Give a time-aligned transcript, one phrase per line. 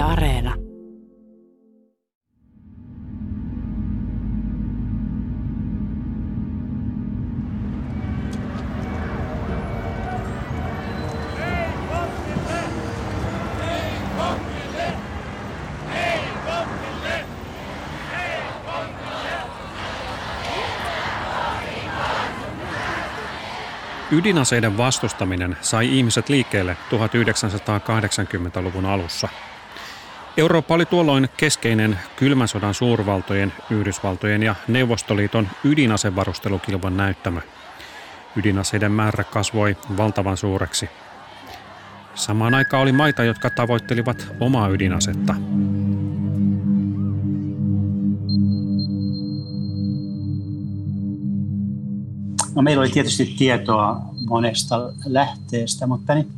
[0.00, 0.54] Areena.
[24.12, 29.28] Ydinaseiden vastustaminen sai ihmiset liikkeelle 1980-luvun alussa.
[30.36, 37.40] Eurooppa oli tuolloin keskeinen kylmän sodan suurvaltojen, Yhdysvaltojen ja Neuvostoliiton ydinasevarustelukilvan näyttämö.
[38.36, 40.88] Ydinaseiden määrä kasvoi valtavan suureksi.
[42.14, 45.34] Samaan aikaan oli maita, jotka tavoittelivat omaa ydinasetta.
[52.54, 56.28] No, meillä oli tietysti tietoa monesta lähteestä, mutta niin,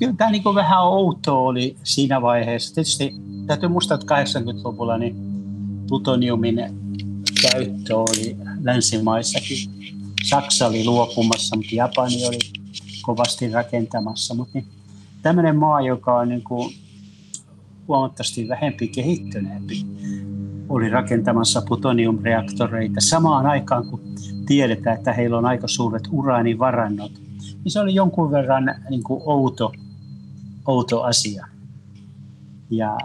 [0.00, 2.74] kyllä tämä niin vähän outoa oli siinä vaiheessa.
[2.74, 3.14] Tietysti
[3.46, 5.16] täytyy muistaa, että 80-luvulla niin
[5.88, 6.56] plutoniumin
[7.42, 9.56] käyttö oli länsimaissakin.
[10.28, 12.38] Saksa oli luopumassa, mutta Japani oli
[13.02, 14.34] kovasti rakentamassa.
[14.34, 14.66] Mutta niin,
[15.22, 16.74] tämmöinen maa, joka on niin kuin
[17.88, 19.86] huomattavasti vähempi kehittyneempi,
[20.68, 24.00] oli rakentamassa plutoniumreaktoreita samaan aikaan, kun
[24.46, 27.12] tiedetään, että heillä on aika suuret uraanivarannot,
[27.64, 29.72] niin se oli jonkun verran niin kuin outo,
[30.70, 31.46] outo asia.
[32.70, 32.96] Ja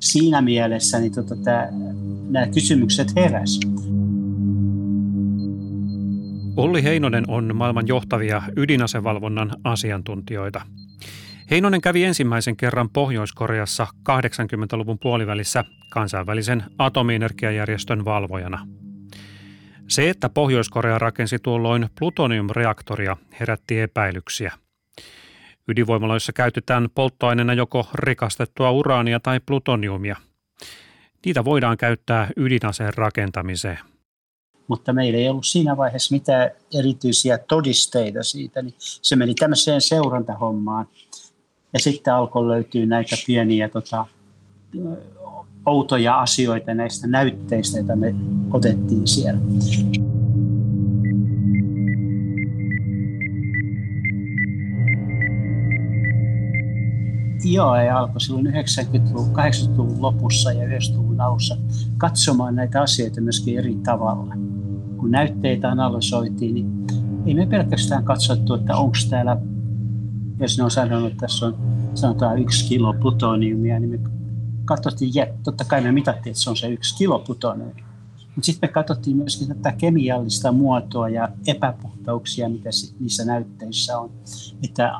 [0.00, 1.68] siinä mielessä niin tota, tämä,
[2.30, 3.60] nämä kysymykset heräs.
[6.56, 10.60] Olli Heinonen on maailman johtavia ydinasevalvonnan asiantuntijoita.
[11.50, 18.66] Heinonen kävi ensimmäisen kerran Pohjois-Koreassa 80-luvun puolivälissä kansainvälisen atomienergiajärjestön valvojana–
[19.88, 24.52] se, että Pohjois-Korea rakensi tuolloin plutoniumreaktoria, herätti epäilyksiä.
[25.68, 30.16] Ydinvoimaloissa käytetään polttoaineena joko rikastettua uraania tai plutoniumia.
[31.24, 33.78] Niitä voidaan käyttää ydinaseen rakentamiseen.
[34.68, 40.88] Mutta meillä ei ollut siinä vaiheessa mitään erityisiä todisteita siitä, niin se meni tämmöiseen seurantahommaan.
[41.72, 44.06] Ja sitten alkoi löytyä näitä pieniä tota,
[45.66, 48.14] outoja asioita näistä näytteistä, joita me
[48.52, 49.40] otettiin siellä.
[57.44, 61.56] Ja alkoi silloin 90-luvun, 80-luvun lopussa ja 90-luvun alussa
[61.98, 64.34] katsomaan näitä asioita myöskin eri tavalla.
[64.96, 66.86] Kun näytteitä analysoitiin, niin
[67.26, 69.36] ei me pelkästään katsottu, että onko täällä,
[70.40, 71.56] jos ne on sanonut, että tässä on
[71.94, 73.98] sanotaan yksi kilo plutoniumia, niin me
[74.64, 77.84] katsottiin, ja totta kai me mitattiin, että se on se yksi kilo plutoniumia.
[78.16, 84.10] Mutta sitten me katsottiin myöskin tätä kemiallista muotoa ja epäpuhtauksia, mitä niissä näytteissä on.
[84.62, 84.92] Että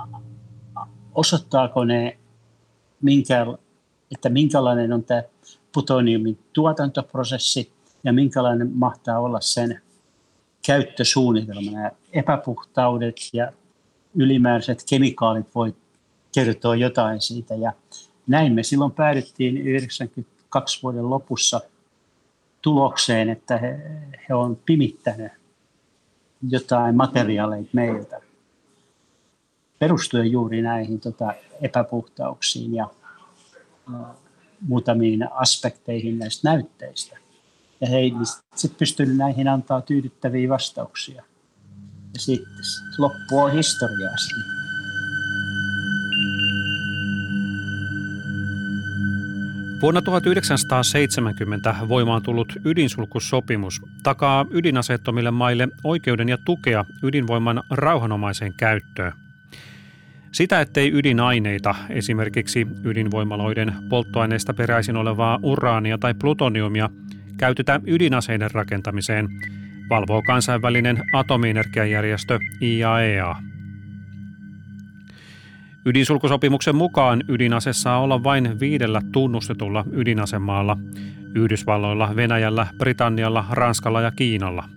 [1.15, 2.19] osoittaako ne,
[3.05, 3.47] minkä,
[4.15, 5.23] että minkälainen on tämä
[5.73, 7.73] plutoniumin tuotantoprosessi
[8.05, 9.81] ja minkälainen mahtaa olla sen
[10.67, 11.71] käyttösuunnitelma.
[11.71, 13.53] Nämä epäpuhtaudet ja
[14.15, 15.75] ylimääräiset kemikaalit voi
[16.35, 17.55] kertoa jotain siitä.
[17.55, 17.73] Ja
[18.27, 21.61] näin me silloin päädyttiin 92 vuoden lopussa
[22.63, 23.79] tulokseen, että he,
[24.29, 25.33] he on pimittäneet
[26.49, 28.21] jotain materiaaleita meiltä
[29.85, 32.89] perustuen juuri näihin tota, epäpuhtauksiin ja
[33.95, 33.99] ä,
[34.61, 37.19] muutamiin aspekteihin näistä näytteistä.
[37.81, 38.13] Ja he ei
[38.55, 41.23] sitten pystynyt näihin antaa tyydyttäviä vastauksia.
[42.15, 42.55] Ja sitten
[42.99, 44.55] loppu on historiaa siitä.
[49.83, 59.24] Vuonna 1970 voimaan tullut ydinsulkusopimus takaa ydinaseettomille maille oikeuden ja tukea ydinvoiman rauhanomaiseen käyttöön.
[60.35, 66.91] Sitä, ettei ydinaineita, esimerkiksi ydinvoimaloiden polttoaineista peräisin olevaa uraania tai plutoniumia,
[67.37, 69.29] käytetä ydinaseiden rakentamiseen,
[69.91, 73.37] valvoo kansainvälinen atomienergiajärjestö IAEA.
[75.87, 80.77] Ydinsulkusopimuksen mukaan ydinase saa olla vain viidellä tunnustetulla ydinasemaalla,
[81.35, 84.69] Yhdysvalloilla, Venäjällä, Britannialla, Ranskalla ja Kiinalla.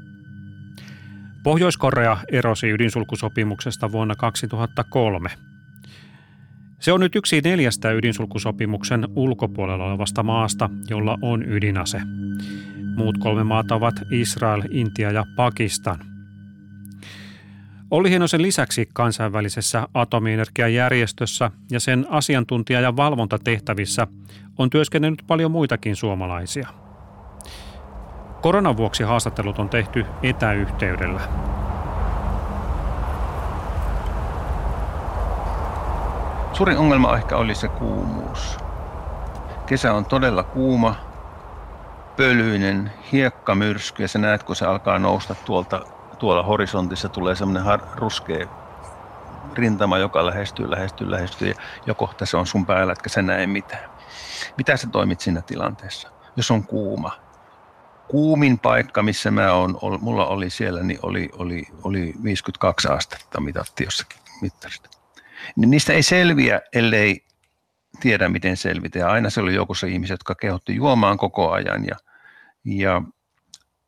[1.43, 5.29] Pohjois-Korea erosi ydinsulkusopimuksesta vuonna 2003.
[6.79, 12.01] Se on nyt yksi neljästä ydinsulkusopimuksen ulkopuolella olevasta maasta, jolla on ydinase.
[12.95, 15.99] Muut kolme maata ovat Israel, Intia ja Pakistan–
[17.91, 24.07] Olli Hienosen lisäksi kansainvälisessä atomienergiajärjestössä ja sen asiantuntija- ja valvontatehtävissä
[24.57, 26.67] on työskennellyt paljon muitakin suomalaisia.
[28.41, 31.21] Koronan vuoksi haastattelut on tehty etäyhteydellä.
[36.57, 38.57] Suurin ongelma ehkä oli se kuumuus.
[39.65, 40.95] Kesä on todella kuuma,
[42.15, 45.85] pölyinen, hiekkamyrsky ja sä näet, kun se alkaa nousta tuolta,
[46.19, 48.47] tuolla horisontissa, tulee semmoinen ruskea
[49.53, 51.53] rintama, joka lähestyy, lähestyy, lähestyy
[51.85, 53.89] ja kohta se on sun päällä, etkä sä näe mitään.
[54.57, 57.11] Mitä sä toimit siinä tilanteessa, jos on kuuma?
[58.07, 63.83] Kuumin paikka, missä mä on, mulla oli siellä, niin oli, oli, oli 52 astetta mitatti
[63.83, 64.96] jossakin mittarista.
[65.55, 67.25] Niin niistä ei selviä, ellei
[67.99, 68.99] tiedä, miten selvitä.
[68.99, 71.85] Ja aina se oli joukossa ihmisiä, jotka kehotti juomaan koko ajan.
[71.85, 71.95] Ja,
[72.65, 73.01] ja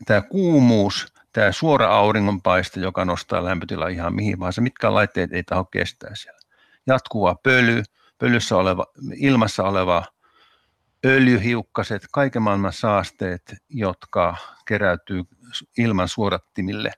[0.05, 5.43] tämä kuumuus, tämä suora auringonpaiste, joka nostaa lämpötila ihan mihin vaan, se mitkä laitteet ei
[5.43, 6.39] taho kestää siellä.
[6.87, 7.83] Jatkuva pöly,
[8.17, 8.85] pölyssä oleva,
[9.15, 10.05] ilmassa oleva
[11.05, 14.35] öljyhiukkaset, kaiken maailman saasteet, jotka
[14.67, 15.23] keräytyy
[15.77, 16.91] ilman suodattimille.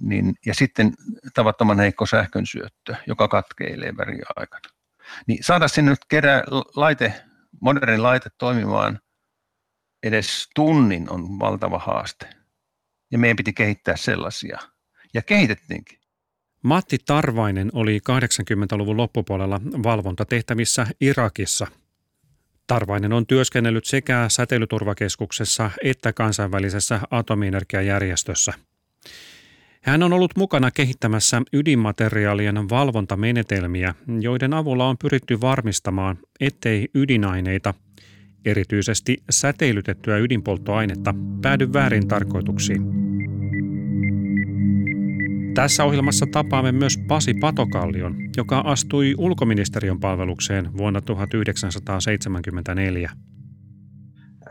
[0.00, 0.92] Niin, ja sitten
[1.34, 4.68] tavattoman heikko sähkön syöttö, joka katkeilee väriä aikana.
[5.26, 6.42] Niin saada sinne nyt kerää
[6.76, 7.14] laite,
[7.60, 9.00] moderni laite toimimaan
[10.02, 12.26] edes tunnin on valtava haaste.
[13.10, 14.58] Ja meidän piti kehittää sellaisia.
[15.14, 15.98] Ja kehitettiinkin.
[16.62, 21.66] Matti Tarvainen oli 80-luvun loppupuolella valvontatehtävissä Irakissa.
[22.66, 28.52] Tarvainen on työskennellyt sekä säteilyturvakeskuksessa että kansainvälisessä atomienergiajärjestössä–
[29.82, 37.74] hän on ollut mukana kehittämässä ydinmateriaalien valvontamenetelmiä, joiden avulla on pyritty varmistamaan, ettei ydinaineita,
[38.44, 42.82] erityisesti säteilytettyä ydinpolttoainetta, päädy väärin tarkoituksiin.
[45.54, 53.10] Tässä ohjelmassa tapaamme myös Pasi Patokallion, joka astui ulkoministeriön palvelukseen vuonna 1974.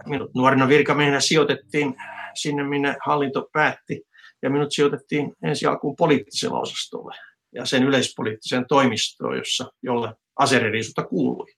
[0.06, 1.96] Minut nuorena virkamiehenä sijoitettiin
[2.34, 4.11] sinne, minne hallinto päätti
[4.42, 7.16] ja minut sijoitettiin ensi alkuun poliittiselle osastolle
[7.56, 11.54] ja sen yleispoliittiseen toimistoon, jossa, jolle aseririisuta kuului.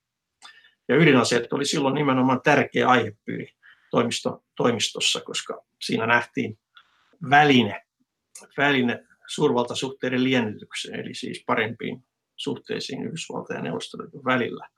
[0.88, 3.48] Ja ydinaseet oli silloin nimenomaan tärkeä aihepiiri
[3.92, 6.60] toimisto, toimistossa, koska siinä nähtiin
[7.30, 7.82] väline,
[8.58, 14.70] väline suurvaltasuhteiden liennytykseen, eli siis parempiin suhteisiin Yhdysvaltain ja Neuvostoliiton välillä.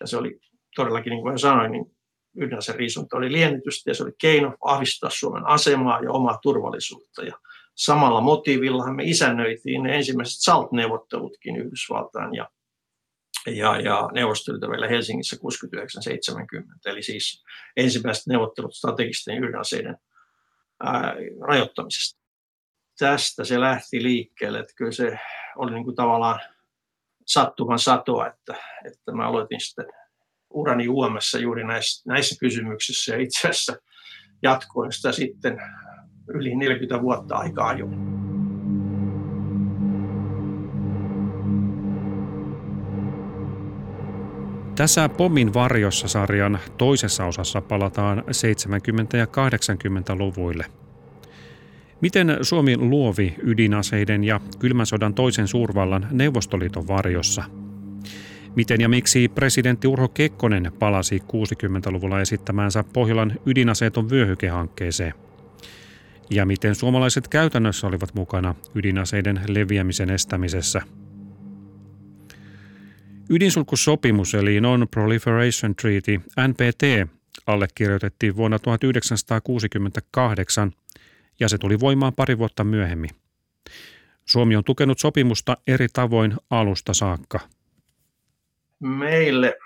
[0.00, 0.40] Ja se oli
[0.76, 1.96] todellakin, niin kuin sanoin, niin
[2.36, 7.22] ydinaseriisunta oli liennytystä ja se oli keino vahvistaa Suomen asemaa ja omaa turvallisuutta.
[7.22, 7.38] Ja
[7.74, 12.50] samalla motiivilla me isännöitiin ne ensimmäiset SALT-neuvottelutkin Yhdysvaltain ja,
[13.46, 16.80] ja, ja Neuvostoliiton vielä Helsingissä 69-70.
[16.86, 17.44] Eli siis
[17.76, 19.96] ensimmäiset neuvottelut strategisten ydinaseiden
[20.82, 22.20] ää, rajoittamisesta.
[22.98, 25.18] Tästä se lähti liikkeelle, että kyllä se
[25.56, 26.40] oli niin kuin tavallaan
[27.26, 28.54] sattuman satoa, että,
[28.86, 29.86] että mä aloitin sitten
[30.50, 33.76] urani UMssä juuri näissä, näissä kysymyksissä ja itse asiassa
[34.42, 35.58] jatkoin sitä sitten
[36.28, 37.86] yli 40 vuotta aikaa jo.
[44.74, 50.66] Tässä Pommin varjossa sarjan toisessa osassa palataan 70- ja 80-luvuille.
[52.00, 57.44] Miten Suomi luovi ydinaseiden ja kylmän sodan toisen suurvallan Neuvostoliiton varjossa–
[58.56, 65.14] Miten ja miksi presidentti Urho Kekkonen palasi 60-luvulla esittämäänsä Pohjolan ydinaseeton vyöhykehankkeeseen?
[66.30, 70.82] Ja miten suomalaiset käytännössä olivat mukana ydinaseiden leviämisen estämisessä?
[73.28, 76.82] Ydinsulkusopimus eli Non-Proliferation Treaty, NPT,
[77.46, 80.72] allekirjoitettiin vuonna 1968
[81.40, 83.10] ja se tuli voimaan pari vuotta myöhemmin.
[84.24, 87.40] Suomi on tukenut sopimusta eri tavoin alusta saakka–
[88.80, 89.58] meille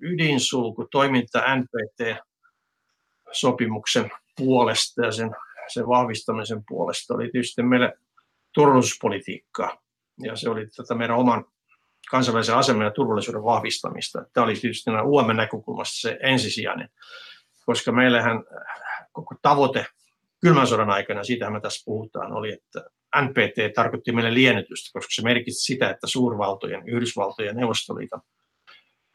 [0.00, 5.30] ydinsulku toiminta NPT-sopimuksen puolesta ja sen,
[5.68, 7.98] sen vahvistamisen puolesta oli tietysti meille
[8.52, 9.78] turvallisuuspolitiikkaa.
[10.22, 11.44] Ja se oli tätä meidän oman
[12.10, 14.24] kansainvälisen aseman ja turvallisuuden vahvistamista.
[14.32, 16.88] Tämä oli tietysti UM näkökulmasta se ensisijainen,
[17.66, 18.44] koska meillähän
[19.12, 19.86] koko tavoite
[20.40, 22.84] kylmän sodan aikana, siitä me tässä puhutaan, oli, että
[23.22, 28.20] NPT tarkoitti meille liennytystä, koska se merkitsi sitä, että suurvaltojen, Yhdysvaltojen ja Neuvostoliiton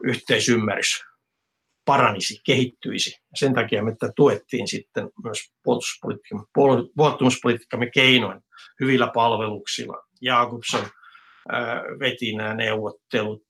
[0.03, 1.03] yhteisymmärrys
[1.86, 3.10] paranisi, kehittyisi.
[3.10, 5.39] Ja sen takia me tuettiin sitten myös
[6.96, 8.41] puolustuspolitiikkamme keinoin
[8.79, 10.03] hyvillä palveluksilla.
[10.22, 10.86] Jakobson
[12.00, 13.43] veti nämä neuvottelut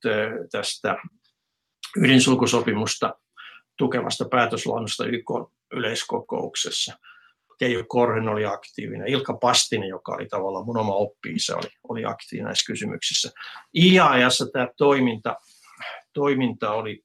[0.51, 0.98] tästä
[1.98, 3.15] ydinsulkusopimusta
[3.77, 5.29] tukevasta päätöslausunnosta YK
[5.74, 6.98] yleiskokouksessa–
[7.61, 12.45] Keijo Korhen oli aktiivinen, Ilkka Pastinen, joka oli tavallaan mun oma oppi oli, oli aktiivinen
[12.45, 13.31] näissä kysymyksissä.
[13.75, 15.35] IAS tämä toiminta,
[16.13, 17.03] toiminta oli,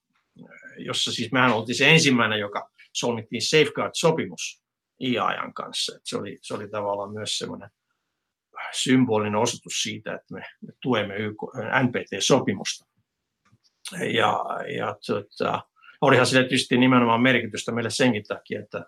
[0.78, 4.62] jossa siis mehän oltiin se ensimmäinen, joka solmittiin Safeguard-sopimus
[5.00, 5.96] IAAN kanssa.
[5.96, 7.70] Et se, oli, se oli tavallaan myös semmoinen
[8.72, 11.38] symbolinen osoitus siitä, että me, me tuemme YK,
[11.82, 12.86] NPT-sopimusta.
[14.14, 14.44] Ja,
[14.78, 15.62] ja tota,
[16.00, 18.84] olihan sille tietysti nimenomaan merkitystä meille senkin takia, että,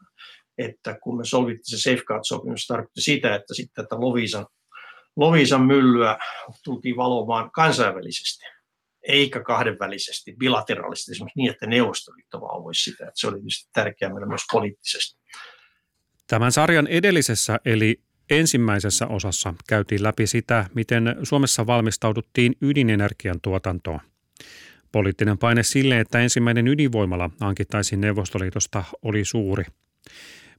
[0.59, 4.47] että kun me solvittiin se safeguard-sopimus, tarkoitti sitä, että sitten että Lovisan,
[5.17, 6.19] Lovisan myllyä
[6.65, 8.45] tultiin valomaan kansainvälisesti
[9.03, 13.05] eikä kahdenvälisesti, bilateraalisesti, esimerkiksi niin, että Neuvostoliitto valvoisi sitä.
[13.05, 15.21] Että se oli tietysti tärkeää meille myös poliittisesti.
[16.27, 18.01] Tämän sarjan edellisessä eli
[18.31, 24.01] ensimmäisessä osassa käytiin läpi sitä, miten Suomessa valmistauduttiin ydinenergian tuotantoon.
[24.93, 29.65] Poliittinen paine sille, että ensimmäinen ydinvoimala hankittaisiin Neuvostoliitosta, oli suuri.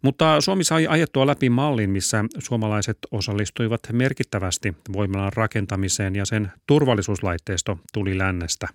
[0.02, 7.80] Mutta Suomi sai ajettua läpi mallin, missä suomalaiset osallistuivat merkittävästi voimalan rakentamiseen ja sen turvallisuuslaitteisto
[7.94, 8.68] tuli lännestä.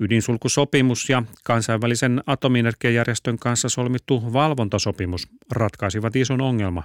[0.00, 6.82] Ydinsulkusopimus ja kansainvälisen atomienergiajärjestön kanssa solmittu valvontasopimus ratkaisivat ison ongelma.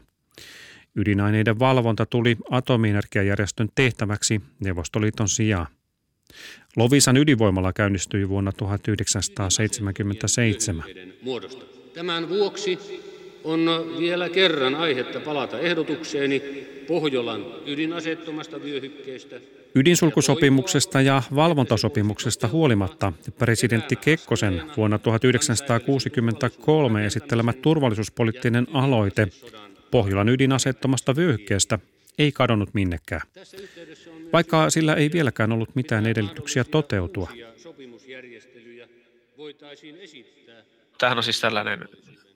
[0.96, 5.68] Ydinaineiden valvonta tuli atomienergiajärjestön tehtäväksi Neuvostoliiton sijaan.
[6.76, 10.84] Lovisan ydinvoimala käynnistyi vuonna 1977.
[11.96, 12.80] Tämän vuoksi
[13.44, 13.66] on
[14.00, 16.42] vielä kerran aihetta palata ehdotukseeni
[16.88, 19.40] Pohjolan ydinasettomasta vyöhykkeestä.
[19.75, 29.28] Ydinsulkusopimuksesta ja valvontasopimuksesta huolimatta presidentti Kekkosen vuonna 1963 esittelemä turvallisuuspoliittinen aloite
[29.92, 31.80] Pohjolan ydinasettomasta vyöhykkeestä
[32.18, 33.22] ei kadonnut minnekään,
[34.34, 37.30] vaikka sillä ei vieläkään ollut mitään edellytyksiä toteutua.
[40.98, 41.90] Tämähän on siis tällainen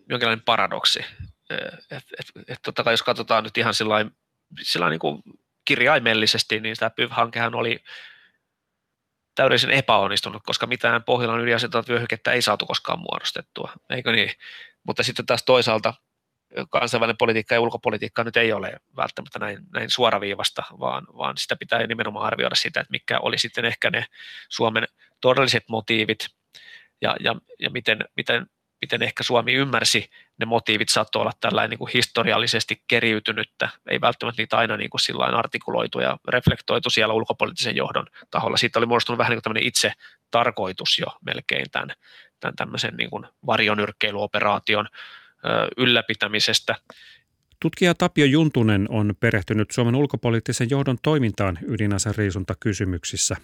[0.10, 1.06] jonkinlainen paradoksi.
[1.50, 3.74] Että et, et, totta kai jos katsotaan nyt ihan
[4.62, 5.22] sillä niin kuin
[5.66, 7.80] kirjaimellisesti, niin tämä PYV-hankehan oli
[9.36, 14.32] täydellisen epäonnistunut, koska mitään Pohjolan ydinasetonta vyöhykettä ei saatu koskaan muodostettua, eikö niin?
[14.84, 15.94] Mutta sitten taas toisaalta
[16.70, 21.88] kansainvälinen politiikka ja ulkopolitiikka nyt ei ole välttämättä näin, näin suoraviivasta, vaan, vaan sitä pitää
[21.88, 24.06] nimenomaan arvioida sitä, että mikä oli sitten ehkä ne
[24.50, 24.88] Suomen
[25.22, 26.28] todelliset motiivit
[27.02, 28.48] ja, ja, ja miten, miten,
[28.82, 34.42] miten ehkä Suomi ymmärsi ne motiivit saattoi olla tällainen niin kuin historiallisesti keriytynyttä, ei välttämättä
[34.42, 38.58] niitä aina niin kuin artikuloitu ja reflektoitu siellä ulkopoliittisen johdon taholla.
[38.58, 39.92] Siitä oli muodostunut vähän niin kuin itse
[40.32, 41.94] tarkoitus jo melkein tämän,
[42.40, 44.88] tämän tämmöisen niin kuin varjonyrkkeilyoperaation
[45.78, 46.76] ylläpitämisestä.
[47.62, 53.36] Tutkija Tapio Juntunen on perehtynyt Suomen ulkopoliittisen johdon toimintaan ydinaseriisuntakysymyksissä.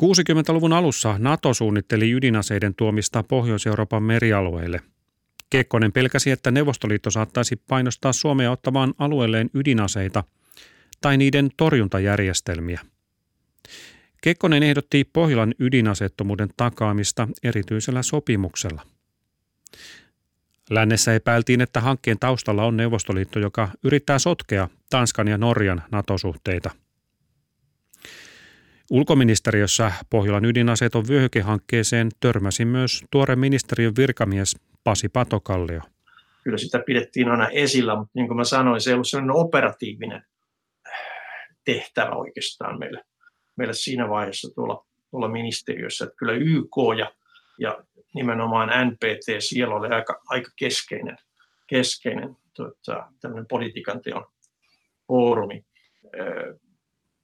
[0.00, 4.80] 60-luvun alussa NATO suunnitteli ydinaseiden tuomista Pohjois-Euroopan merialueille.
[5.50, 10.24] Kekkonen pelkäsi, että Neuvostoliitto saattaisi painostaa Suomea ottamaan alueelleen ydinaseita
[11.00, 12.80] tai niiden torjuntajärjestelmiä.
[14.22, 18.82] Kekkonen ehdotti Pohjolan ydinasettomuuden takaamista erityisellä sopimuksella.
[20.70, 26.70] Lännessä epäiltiin, että hankkeen taustalla on Neuvostoliitto, joka yrittää sotkea Tanskan ja Norjan NATO-suhteita.
[28.92, 35.80] Ulkoministeriössä Pohjolan ydinaseeton vyöhykehankkeeseen törmäsi myös tuore ministeriön virkamies Pasi Patokallio.
[36.44, 40.26] Kyllä sitä pidettiin aina esillä, mutta niin kuin mä sanoin, se ei ollut sellainen operatiivinen
[41.64, 43.04] tehtävä oikeastaan meille,
[43.56, 46.04] meille siinä vaiheessa tuolla, tuolla ministeriössä.
[46.04, 47.12] Että kyllä YK ja,
[47.58, 47.84] ja
[48.14, 51.16] nimenomaan NPT siellä oli aika, aika keskeinen,
[51.66, 53.12] keskeinen tota,
[53.48, 54.24] politiikan teon
[55.06, 55.64] foorumi.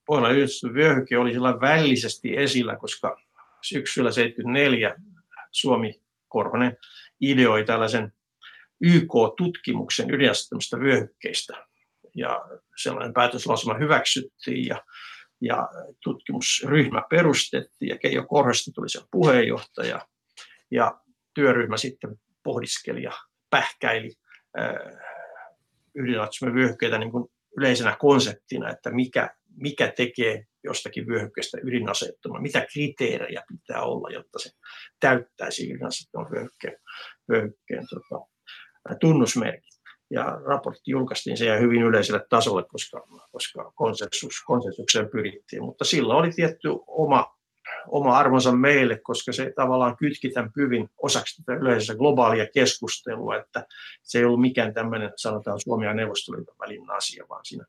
[0.09, 0.35] Pohjolan
[0.75, 3.17] vyöhyke oli sillä vällisesti esillä, koska
[3.63, 4.95] syksyllä 74
[5.53, 6.77] Suomi Korhonen
[7.21, 8.13] ideoi tällaisen
[8.81, 11.67] YK-tutkimuksen ydinasettomista vyöhykkeistä.
[12.15, 12.41] Ja
[12.83, 14.85] sellainen päätöslausuma hyväksyttiin ja,
[15.41, 15.69] ja
[16.03, 20.07] tutkimusryhmä perustettiin ja Keijo Korhosta tuli sen puheenjohtaja
[20.71, 21.01] ja
[21.35, 23.13] työryhmä sitten pohdiskeli ja
[23.51, 24.13] pähkäili
[25.95, 33.43] ydinasettomia vyöhykkeitä niin kuin yleisenä konseptina, että mikä, mikä tekee jostakin vyöhykkeestä ydinaseettoman, mitä kriteerejä
[33.49, 34.51] pitää olla, jotta se
[35.01, 36.77] täyttäisi ydinaseettoman vyöhykkeen,
[37.33, 38.27] vyöhykkeen tota,
[39.01, 39.79] tunnusmerkit.
[40.11, 45.63] Ja raportti julkaistiin se jäi hyvin yleiselle tasolle, koska, koska konsensus, konsensukseen pyrittiin.
[45.65, 47.38] Mutta sillä oli tietty oma
[47.87, 53.67] oma arvonsa meille, koska se tavallaan kytki tämän pyvin osaksi tätä yleisessä globaalia keskustelua, että
[54.03, 57.65] se ei ollut mikään tämmöinen, sanotaan Suomi ja Neuvostoliiton välinen asia, vaan siinä,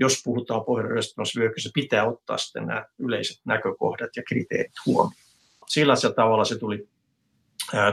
[0.00, 5.12] jos puhutaan pohjois vyöhykkeessä, pitää ottaa sitten nämä yleiset näkökohdat ja kriteerit huomioon.
[5.66, 6.88] Sillä tavalla se tuli,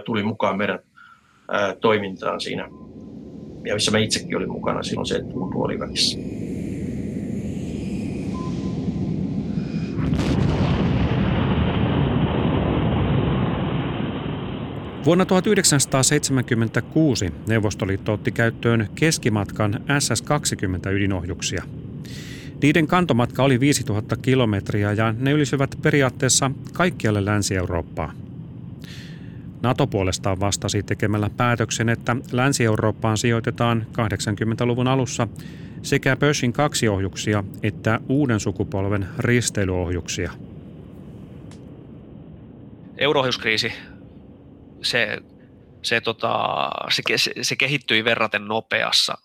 [0.06, 0.80] tuli mukaan meidän
[1.82, 2.70] toimintaan siinä,
[3.66, 6.18] ja missä mä itsekin olin mukana silloin 70-luvun puolivälissä.
[15.06, 21.64] Vuonna 1976 Neuvostoliitto otti käyttöön keskimatkan SS-20 ydinohjuksia.
[22.62, 28.14] Niiden kantomatka oli 5000 kilometriä ja ne ylisivät periaatteessa kaikkialle Länsi-Eurooppaa.
[29.62, 35.28] NATO puolestaan vastasi tekemällä päätöksen, että Länsi-Eurooppaan sijoitetaan 80-luvun alussa
[35.82, 40.32] sekä Pershing kaksiohjuksia että uuden sukupolven risteilyohjuksia.
[42.98, 43.74] Euroohjuskriisi,
[44.84, 45.18] se,
[45.82, 49.18] se, tota, se, se kehittyi verraten nopeassa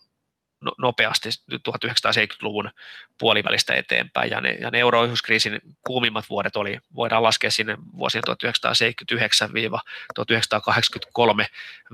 [0.61, 2.71] No, nopeasti 1970-luvun
[3.19, 4.31] puolivälistä eteenpäin.
[4.31, 8.31] Ja ne, ja ne euroihuskriisin kuumimmat vuodet oli, voidaan laskea sinne vuosien 1979-1983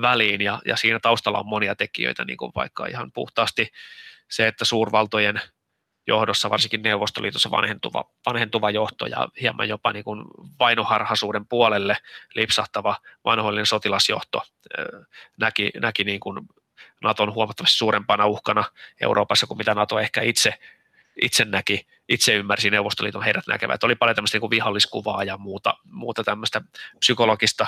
[0.01, 3.73] väliin, ja, ja siinä taustalla on monia tekijöitä, niin kuin vaikka ihan puhtaasti
[4.31, 5.41] se, että suurvaltojen
[6.07, 10.25] johdossa, varsinkin Neuvostoliitossa vanhentuva, vanhentuva johto ja hieman jopa niin kuin
[10.61, 11.97] vainoharhaisuuden puolelle
[12.35, 14.43] lipsahtava vanhoillinen sotilasjohto
[15.41, 16.41] näki, näki niin kuin
[17.03, 18.65] Naton huomattavasti suurempana uhkana
[19.01, 20.55] Euroopassa kuin mitä Nato ehkä itse,
[21.23, 23.85] itse näki, itse ymmärsi Neuvostoliiton heidät näkevät.
[23.85, 26.63] Oli paljon tämmöistä niin viholliskuvaa ja muuta, muuta tämmöistä
[26.99, 27.67] psykologista,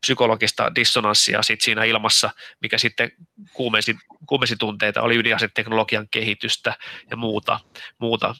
[0.00, 2.30] psykologista dissonanssia sit siinä ilmassa,
[2.62, 3.12] mikä sitten
[3.52, 6.74] kuumensi, kuumensi tunteita, oli ydinaseteknologian kehitystä
[7.10, 7.60] ja muuta,
[7.98, 8.34] muuta.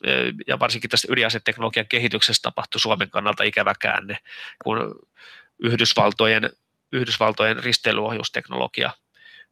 [0.46, 4.18] Ja varsinkin tästä ydinaseteknologian kehityksestä tapahtui Suomen kannalta ikävä käänne,
[4.64, 4.94] kun
[5.58, 6.50] Yhdysvaltojen,
[6.92, 8.90] Yhdysvaltojen risteilyohjusteknologia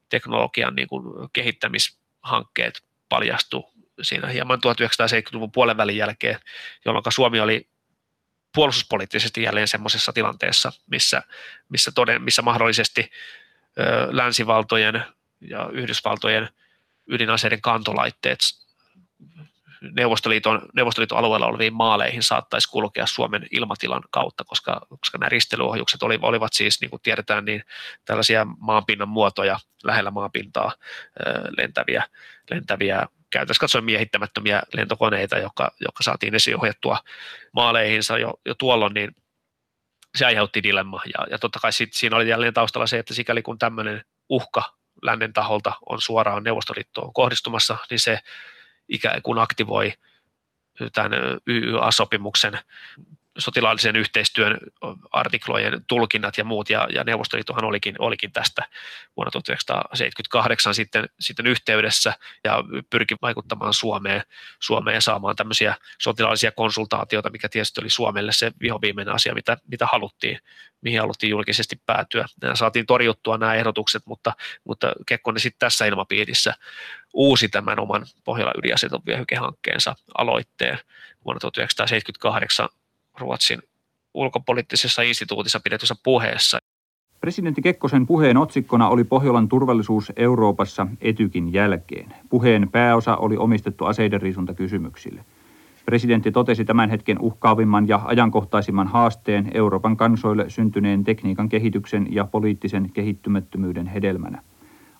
[0.08, 3.72] teknologian niin kuin kehittämishankkeet paljastu
[4.02, 6.38] siinä hieman 1970-luvun puolen välin jälkeen,
[6.84, 7.68] jolloin Suomi oli
[8.56, 11.22] puolustuspoliittisesti jälleen semmoisessa tilanteessa, missä,
[11.68, 13.10] missä, toden, missä mahdollisesti
[13.78, 15.04] ö, länsivaltojen
[15.40, 16.48] ja Yhdysvaltojen
[17.06, 18.38] ydinaseiden kantolaitteet
[19.80, 26.52] Neuvostoliiton, Neuvostoliiton alueella oleviin maaleihin saattaisi kulkea Suomen ilmatilan kautta, koska, koska nämä ristelyohjukset olivat
[26.52, 27.62] siis, niin kuin tiedetään, niin
[28.04, 30.72] tällaisia maanpinnan muotoja lähellä maanpintaa
[31.56, 32.04] lentäviä,
[32.50, 36.98] lentäviä käytännössä katsoen miehittämättömiä lentokoneita, jotka, jotka saatiin esiohjattua
[37.52, 39.16] maaleihinsa jo, jo tuolloin, niin
[40.16, 41.02] se aiheutti dilemma.
[41.18, 44.74] Ja, ja totta kai sit, siinä oli jälleen taustalla se, että sikäli kun tämmöinen uhka
[45.02, 48.18] lännen taholta on suoraan Neuvostoliittoon kohdistumassa, niin se
[48.88, 49.92] ikään kuin aktivoi
[50.92, 51.12] tämän
[51.46, 52.58] YYA-sopimuksen
[53.38, 54.58] sotilaallisen yhteistyön
[55.12, 58.62] artiklojen tulkinnat ja muut, ja, ja Neuvostoliittohan olikin, olikin tästä
[59.16, 64.22] vuonna 1978 sitten, sitten yhteydessä ja pyrki vaikuttamaan Suomeen,
[64.60, 69.86] Suomeen ja saamaan tämmöisiä sotilaallisia konsultaatioita, mikä tietysti oli Suomelle se vihoviimeinen asia, mitä, mitä
[69.86, 70.38] haluttiin,
[70.80, 72.24] mihin haluttiin julkisesti päätyä.
[72.42, 74.32] Ja saatiin torjuttua nämä ehdotukset, mutta,
[74.64, 76.54] mutta Kekkonen sitten tässä ilmapiirissä
[77.14, 80.78] uusi tämän oman Pohjola ydinaseton vyöhykehankkeensa aloitteen
[81.24, 82.68] vuonna 1978
[83.18, 83.62] Ruotsin
[84.14, 86.58] ulkopoliittisessa instituutissa pidetyssä puheessa.
[87.20, 92.14] Presidentti Kekkosen puheen otsikkona oli Pohjolan turvallisuus Euroopassa etykin jälkeen.
[92.28, 95.24] Puheen pääosa oli omistettu aseiden riisuntakysymyksille.
[95.86, 102.90] Presidentti totesi tämän hetken uhkaavimman ja ajankohtaisimman haasteen Euroopan kansoille syntyneen tekniikan kehityksen ja poliittisen
[102.92, 104.42] kehittymättömyyden hedelmänä.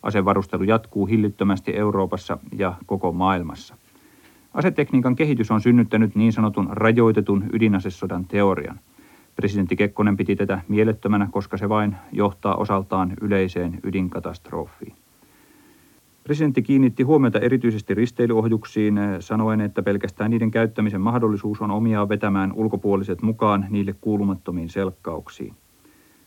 [0.02, 3.76] Asevarustelu jatkuu hillittömästi Euroopassa ja koko maailmassa.
[4.56, 8.80] Asetekniikan kehitys on synnyttänyt niin sanotun rajoitetun ydinasesodan teorian.
[9.36, 14.94] Presidentti Kekkonen piti tätä mielettömänä, koska se vain johtaa osaltaan yleiseen ydinkatastrofiin.
[16.24, 23.22] Presidentti kiinnitti huomiota erityisesti risteilyohjuksiin, sanoen, että pelkästään niiden käyttämisen mahdollisuus on omiaan vetämään ulkopuoliset
[23.22, 25.54] mukaan niille kuulumattomiin selkkauksiin.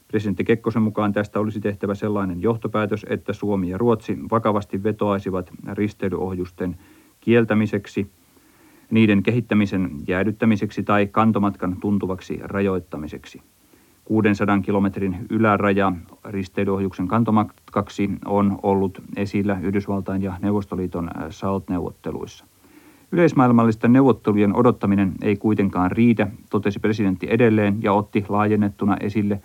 [0.08, 6.78] Presidentti Kekkosen mukaan tästä olisi tehtävä sellainen johtopäätös, että Suomi ja Ruotsi vakavasti vetoaisivat risteilyohjusten
[7.20, 8.08] kieltämiseksi–
[8.92, 13.42] niiden kehittämisen jäädyttämiseksi tai kantomatkan tuntuvaksi rajoittamiseksi.
[14.06, 15.94] 600 kilometrin yläraja
[16.26, 22.46] risteilyohjuksen kantomatkaksi on ollut esillä Yhdysvaltain ja Neuvostoliiton äh, SALT-neuvotteluissa.
[23.12, 29.42] Yleismaailmallisten neuvottelujen odottaminen ei kuitenkaan riitä, totesi presidentti edelleen ja otti laajennettuna esille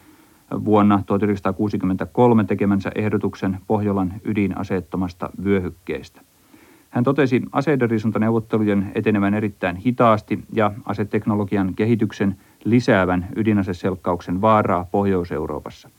[0.65, 6.21] vuonna 1963 tekemänsä ehdotuksen Pohjolan ydinaseettomasta vyöhykkeestä.
[6.95, 15.91] Hän totesi aseiderisuntaneuvottelujen etenevän erittäin hitaasti ja aseteknologian kehityksen lisäävän ydinaseselkkauksen vaaraa Pohjois-Euroopassa.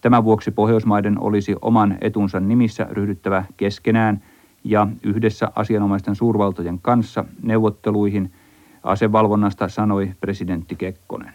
[0.00, 4.22] Tämän vuoksi Pohjoismaiden olisi oman etunsa nimissä ryhdyttävä keskenään
[4.64, 8.30] ja yhdessä asianomaisten suurvaltojen kanssa neuvotteluihin
[8.82, 11.32] asevalvonnasta sanoi presidentti Kekkonen.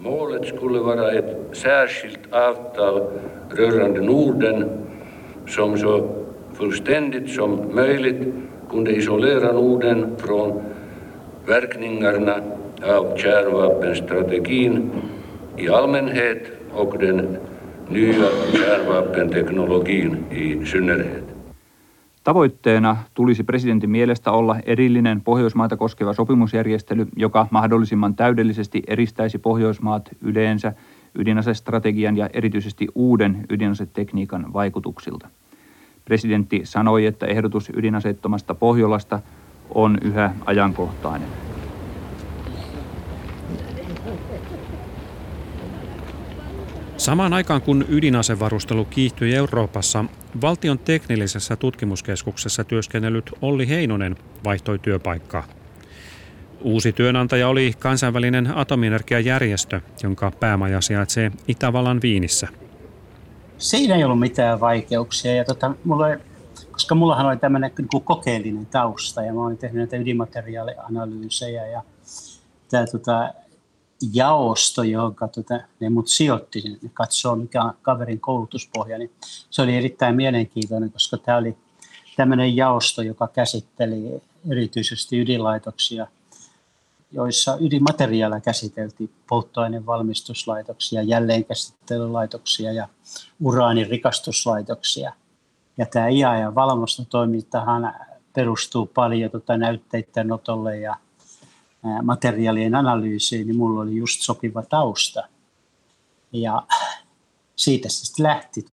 [0.00, 3.00] Målet skulle vara ett särskilt avtal
[3.50, 4.68] rörande Norden
[5.46, 6.19] som så
[6.60, 8.34] fullständigt som möjligt
[8.68, 10.62] kunde isolera Norden från
[11.46, 12.34] verkningarna
[12.82, 14.90] av kärnvapenstrategin
[15.56, 17.38] i allmänhet och den
[17.88, 21.24] nya kärnvapenteknologin i synnerhet.
[22.24, 30.72] Tavoitteena tulisi presidentin mielestä olla erillinen Pohjoismaita koskeva sopimusjärjestely, joka mahdollisimman täydellisesti eristäisi Pohjoismaat yleensä
[31.14, 35.28] ydinasestrategian ja erityisesti uuden ydinasetekniikan vaikutuksilta.
[36.04, 39.20] Presidentti sanoi, että ehdotus ydinaseettomasta Pohjolasta
[39.74, 41.28] on yhä ajankohtainen.
[46.96, 50.04] Samaan aikaan kun ydinasevarustelu kiihtyi Euroopassa,
[50.40, 55.44] valtion teknillisessä tutkimuskeskuksessa työskennellyt Olli Heinonen vaihtoi työpaikkaa.
[56.60, 62.48] Uusi työnantaja oli kansainvälinen atomienergiajärjestö, jonka päämaja sijaitsee Itävallan Viinissä.
[63.60, 65.34] Siinä ei ollut mitään vaikeuksia.
[65.34, 66.06] Ja tota, mulla,
[66.72, 71.82] koska mullahan oli tämmöinen niin kokeellinen tausta ja mä olin tehnyt näitä ydinmateriaalianalyysejä ja
[72.70, 73.34] tämä tota,
[74.12, 79.10] jaosto, jonka tota, ne mut sijoitti, ne katsoo mikä on kaverin koulutuspohja, niin
[79.50, 81.56] se oli erittäin mielenkiintoinen, koska tämä oli
[82.16, 86.06] tämmöinen jaosto, joka käsitteli erityisesti ydinlaitoksia,
[87.12, 92.88] joissa ydinmateriaalia käsiteltiin, polttoainevalmistuslaitoksia, jälleenkäsittelylaitoksia ja
[93.40, 95.12] uraanirikastuslaitoksia.
[95.78, 97.94] Ja tämä IAEA valmistotoimintahan
[98.32, 100.96] perustuu paljon tota näytteiden otolle ja
[102.02, 105.28] materiaalien analyysiin, niin mulla oli just sopiva tausta.
[106.32, 106.62] Ja
[107.56, 108.66] siitä se sitten lähti.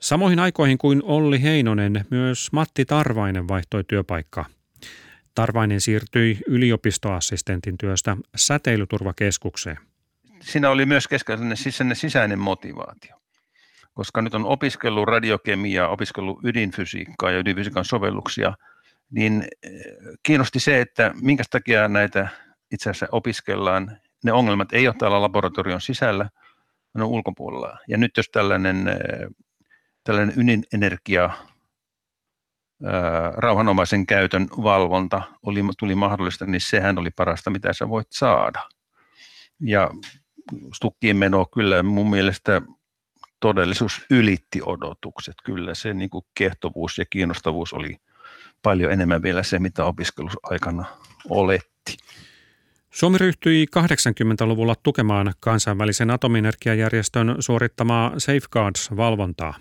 [0.00, 4.44] Samoihin aikoihin kuin Olli Heinonen, myös Matti Tarvainen vaihtoi työpaikkaa.
[5.40, 9.78] Tarvainen siirtyi yliopistoassistentin työstä säteilyturvakeskukseen.
[10.40, 11.56] Siinä oli myös keskeinen
[11.92, 13.16] sisäinen motivaatio,
[13.94, 18.54] koska nyt on opiskellut radiokemiaa, opiskellut ydinfysiikkaa ja ydinfysiikan sovelluksia–
[19.10, 19.72] niin eh,
[20.22, 22.28] kiinnosti se, että minkä takia näitä
[22.72, 23.98] itse asiassa opiskellaan.
[24.24, 26.30] Ne ongelmat ei ole täällä laboratorion sisällä,
[26.94, 27.78] ne on ulkopuolella.
[27.88, 29.28] Ja nyt jos tällainen, eh,
[30.04, 31.30] tällainen ydinenergia
[33.36, 38.60] rauhanomaisen käytön valvonta oli, tuli mahdollista, niin sehän oli parasta, mitä sä voit saada.
[39.60, 39.90] Ja
[40.74, 42.62] Stukkiin meno kyllä mun mielestä
[43.40, 45.34] todellisuus ylitti odotukset.
[45.44, 47.96] Kyllä se niin kuin kiehtovuus ja kiinnostavuus oli
[48.62, 50.84] paljon enemmän vielä se, mitä opiskelusaikana
[51.28, 51.96] oletti.
[52.90, 59.54] Suomi ryhtyi 80-luvulla tukemaan kansainvälisen atominergiajärjestön suorittamaa Safeguards-valvontaa.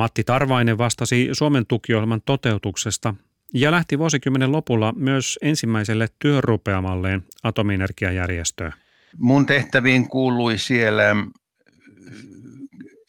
[0.00, 3.14] Matti Tarvainen vastasi Suomen tukiohjelman toteutuksesta
[3.54, 8.72] ja lähti vuosikymmenen lopulla myös ensimmäiselle työrupeamalleen atominergiajärjestöön.
[9.18, 11.16] Mun tehtäviin kuului siellä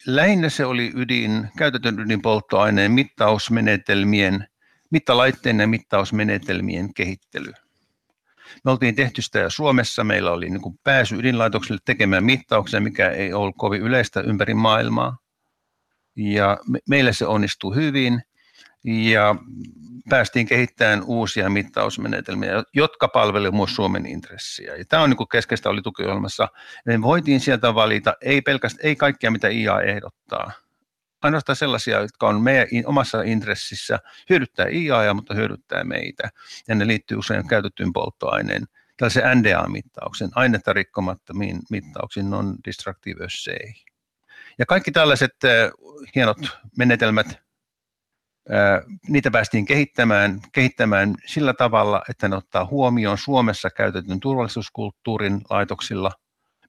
[0.06, 4.46] lähinnä se oli ydin, käytetyn ydinpolttoaineen mittausmenetelmien
[4.90, 7.52] mittalaitteiden ja mittausmenetelmien kehittely.
[8.64, 13.54] Me oltiin tehty sitä Suomessa, meillä oli niin pääsy ydinlaitokselle tekemään mittauksia, mikä ei ollut
[13.58, 15.21] kovin yleistä ympäri maailmaa.
[16.16, 18.22] Ja me, meille se onnistui hyvin
[18.84, 19.34] ja
[20.08, 24.76] päästiin kehittämään uusia mittausmenetelmiä, jotka palvelivat myös Suomen intressiä.
[24.76, 26.48] Ja tämä on niin keskeistä oli tukiohjelmassa.
[26.86, 30.52] Me voitiin sieltä valita, ei pelkästään, ei kaikkia mitä IA ehdottaa,
[31.22, 33.98] ainoastaan sellaisia, jotka on meidän omassa intressissä
[34.30, 36.30] hyödyttää IA, mutta hyödyttää meitä.
[36.68, 38.64] Ja ne liittyy usein käytettyyn polttoaineen,
[38.96, 43.72] tällaisen NDA-mittauksen, ainetta rikkomattomiin mittauksiin, non-destructive assay.
[44.58, 45.36] Ja kaikki tällaiset
[46.14, 46.38] hienot
[46.78, 47.26] menetelmät,
[49.08, 56.10] niitä päästiin kehittämään, kehittämään sillä tavalla, että ne ottaa huomioon Suomessa käytetyn turvallisuuskulttuurin laitoksilla,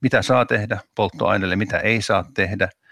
[0.02, 2.70] mitä saa tehdä polttoaineelle, mitä ei saa tehdä–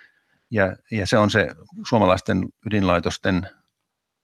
[0.52, 1.50] ja, ja se on se
[1.88, 3.48] suomalaisten ydinlaitosten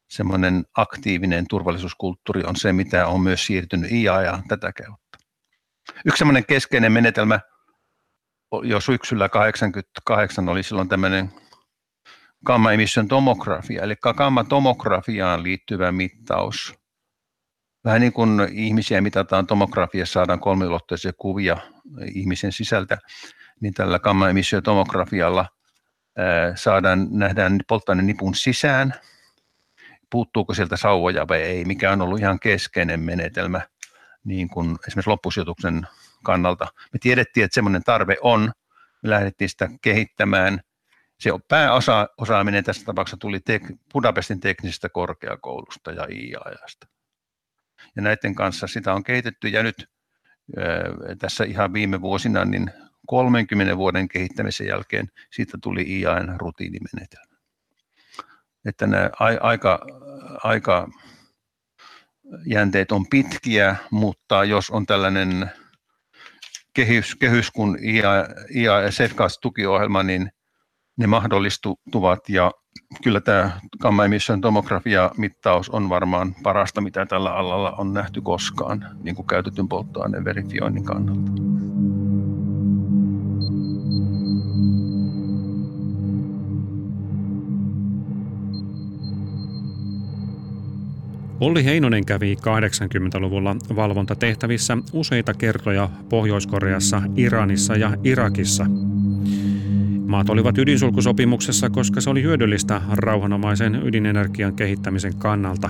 [0.10, 5.18] semmoinen aktiivinen turvallisuuskulttuuri on se, mitä on myös siirtynyt IA tätä kautta.
[6.06, 7.40] Yksi semmoinen keskeinen menetelmä
[8.64, 11.32] jo syksyllä 88 oli silloin tämmöinen
[12.46, 16.76] gamma emission tomografia, eli gamma tomografiaan liittyvä mittaus.
[17.86, 21.58] Vähän niin kuin ihmisiä mitataan tomografiassa, saadaan kolmiulotteisia kuvia
[22.14, 22.98] ihmisen sisältä,
[23.62, 25.46] niin tällä gamma emission tomografialla–
[26.56, 28.94] saadaan, nähdään polttoaineen nipun sisään,
[30.12, 33.62] puuttuuko sieltä sauvoja vai ei, mikä on ollut ihan keskeinen menetelmä
[34.24, 35.88] niin kuin esimerkiksi loppusijoituksen
[36.24, 36.68] kannalta.
[36.94, 38.52] Me tiedettiin, että semmoinen tarve on,
[39.04, 40.60] me lähdettiin sitä kehittämään.
[41.20, 46.88] Se pääosa osaaminen tässä tapauksessa tuli tek- Budapestin teknisestä korkeakoulusta ja IAJasta.
[47.96, 49.90] Ja näiden kanssa sitä on kehitetty ja nyt
[51.20, 52.72] tässä ihan viime vuosina niin
[53.08, 57.38] 30 vuoden kehittämisen jälkeen siitä tuli IAN rutiinimenetelmä.
[58.66, 59.10] Että nämä
[59.42, 59.80] aika,
[60.44, 60.88] aika
[62.46, 65.52] jänteet on pitkiä, mutta jos on tällainen
[67.20, 70.30] kehys, kuin IA, IA SEFCAS tukiohjelma, niin
[70.98, 72.52] ne mahdollistuvat ja
[73.04, 78.86] kyllä tämä gamma emission tomografia mittaus on varmaan parasta, mitä tällä alalla on nähty koskaan
[79.04, 81.32] niin kuin käytetyn polttoaineen verifioinnin kannalta.
[91.40, 98.66] Olli Heinonen kävi 80-luvulla valvontatehtävissä useita kertoja Pohjois-Koreassa, Iranissa ja Irakissa.
[100.08, 105.70] Maat olivat ydinsulkusopimuksessa, koska se oli hyödyllistä rauhanomaisen ydinenergian kehittämisen kannalta.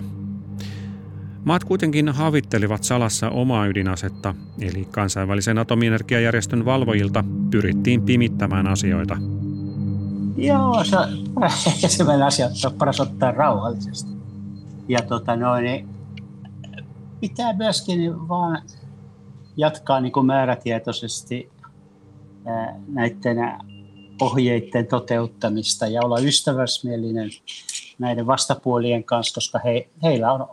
[1.45, 9.17] Maat kuitenkin havittelivat salassa omaa ydinasetta, eli kansainvälisen atomienergiajärjestön valvojilta pyrittiin pimittämään asioita.
[10.37, 10.97] Joo, se
[12.03, 14.16] on asia, että on paras ottaa rauhallisesti.
[14.87, 15.89] Ja tota noin, niin
[17.19, 18.61] pitää myöskin vaan
[19.57, 21.49] jatkaa niin kuin määrätietoisesti
[22.87, 23.37] näiden
[24.21, 27.29] ohjeiden toteuttamista ja olla ystävällismielinen
[27.99, 30.47] näiden vastapuolien kanssa, koska he, heillä on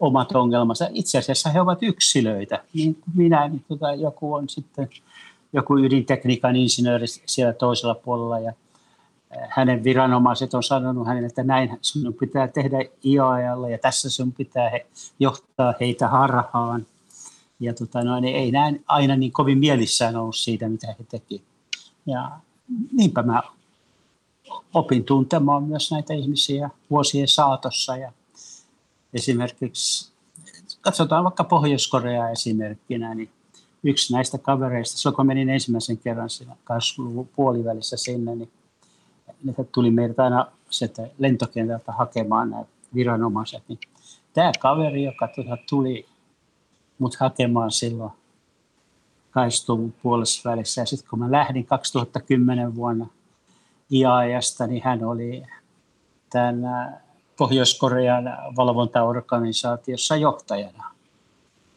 [0.00, 0.88] omat ongelmansa.
[0.92, 4.88] Itse asiassa he ovat yksilöitä, niin kuin minä, niin tota, joku on sitten
[5.52, 8.52] joku ydintekniikan insinööri siellä toisella puolella ja
[9.48, 14.70] hänen viranomaiset on sanonut hänelle, että näin sinun pitää tehdä IAEAlle ja tässä sinun pitää
[14.70, 14.86] he,
[15.20, 16.86] johtaa heitä harhaan.
[17.60, 21.42] Ja tota, no, niin ei näin aina niin kovin mielissään ollut siitä, mitä he teki.
[22.06, 22.30] Ja
[22.92, 23.42] niinpä mä
[24.74, 27.96] opin tuntemaan myös näitä ihmisiä vuosien saatossa.
[27.96, 28.12] Ja
[29.14, 30.12] esimerkiksi,
[30.80, 33.30] katsotaan vaikka Pohjois-Korea esimerkkinä, niin
[33.84, 38.50] yksi näistä kavereista, silloin kun menin ensimmäisen kerran siinä 20 puolivälissä sinne, niin
[39.44, 43.62] ne tuli meiltä aina sieltä lentokentältä hakemaan nämä viranomaiset.
[43.68, 43.78] Niin
[44.32, 46.06] tämä kaveri, joka tuota tuli
[46.98, 48.12] mut hakemaan silloin
[49.30, 50.80] kaistuvun puolessa välissä.
[50.80, 53.06] Ja sitten kun mä lähdin 2010 vuonna
[53.92, 55.42] IAEasta, niin hän oli
[56.30, 56.58] tämän
[57.36, 58.24] Pohjois-Korean
[58.56, 60.84] valvontaorganisaatiossa johtajana.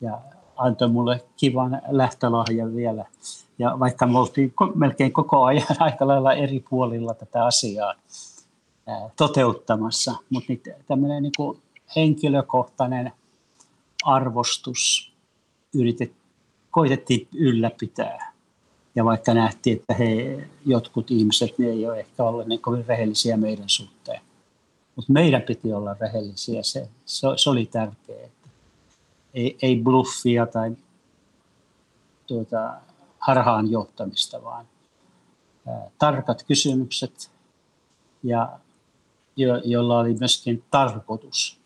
[0.02, 0.22] Ja
[0.58, 3.06] antoi mulle kivan lähtölahjan vielä.
[3.62, 7.94] Ja vaikka me oltiin melkein koko ajan aika lailla eri puolilla tätä asiaa
[9.16, 10.54] toteuttamassa, mutta
[10.88, 11.62] tämmöinen niin
[11.96, 13.12] henkilökohtainen
[14.04, 15.12] arvostus
[15.74, 16.22] yritettiin
[16.72, 18.32] koitettiin ylläpitää.
[18.96, 23.38] Ja vaikka nähtiin, että he, jotkut ihmiset ne ei ole ehkä olleet niin kovin rehellisiä
[23.38, 24.22] meidän suhteen.
[24.96, 28.30] Mutta meidän piti olla rehellisiä, se, se, se oli tärkeää.
[29.34, 30.72] Ei, ei bluffia tai
[32.28, 32.74] tuota,
[33.22, 34.66] harhaan johtamista, vaan
[35.98, 37.32] tarkat kysymykset,
[38.24, 38.60] ja
[39.36, 41.60] jo, jolla oli myöskin tarkoitus.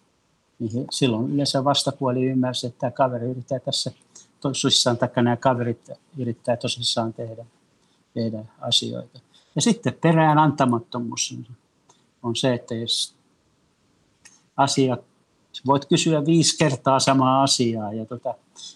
[0.59, 3.91] Niin silloin yleensä vastapuoli ymmärsi, että tämä kaveri yrittää tässä
[4.39, 7.45] tosissaan, taikka nämä kaverit yrittää tosissaan tehdä,
[8.13, 9.19] tehdä asioita.
[9.55, 11.37] Ja sitten perään antamattomuus
[12.23, 13.15] on se, että jos
[14.57, 14.97] asia,
[15.65, 18.33] voit kysyä viisi kertaa samaa asiaa ja tota,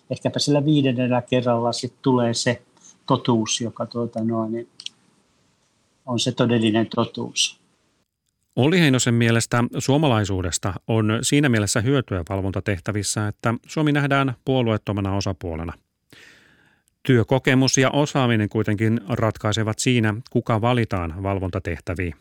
[0.09, 2.61] ehkäpä sillä viidennellä kerralla sitten tulee se
[3.09, 4.69] totuus, joka tuota noin,
[6.05, 7.59] on se todellinen totuus.
[8.55, 15.73] Olli Heinosen mielestä suomalaisuudesta on siinä mielessä hyötyä valvontatehtävissä, että Suomi nähdään puolueettomana osapuolena.
[17.03, 22.13] Työkokemus ja osaaminen kuitenkin ratkaisevat siinä, kuka valitaan valvontatehtäviin.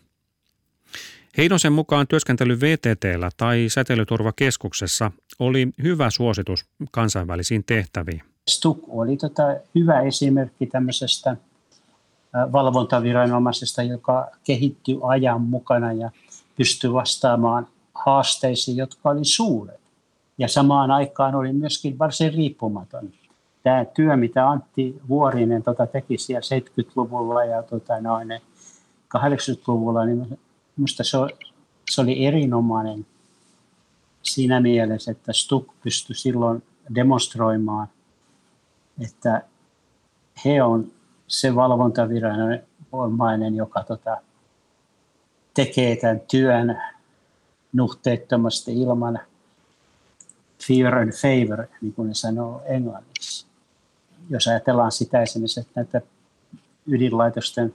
[1.37, 8.23] Heinosen mukaan työskentely VTTllä tai säteilyturvakeskuksessa oli hyvä suositus kansainvälisiin tehtäviin.
[8.49, 9.43] Stuk oli tota
[9.75, 11.37] hyvä esimerkki tämmöisestä
[12.53, 16.11] valvontaviranomaisesta, joka kehittyi ajan mukana ja
[16.57, 19.81] pystyi vastaamaan haasteisiin, jotka oli suuret.
[20.39, 23.13] Ja samaan aikaan oli myöskin varsin riippumaton.
[23.63, 28.29] Tämä työ, mitä Antti Vuorinen tota, teki siellä 70-luvulla ja tota, noin
[29.17, 30.39] 80-luvulla, niin
[30.77, 31.19] minusta se,
[31.91, 33.07] se oli erinomainen
[34.23, 36.63] siinä mielessä, että Stuk pystyi silloin
[36.95, 37.89] demonstroimaan,
[39.05, 39.43] että
[40.45, 40.93] he on
[41.29, 44.17] se valvontaviranomainen, joka tota,
[45.55, 46.83] tekee tämän työn
[47.73, 49.19] nuhteettomasti ilman
[50.67, 53.47] fear and favor, niin kuin ne sanoo englanniksi.
[54.31, 56.01] Jos ajatellaan sitä esimerkiksi, että näitä
[56.87, 57.75] ydinlaitosten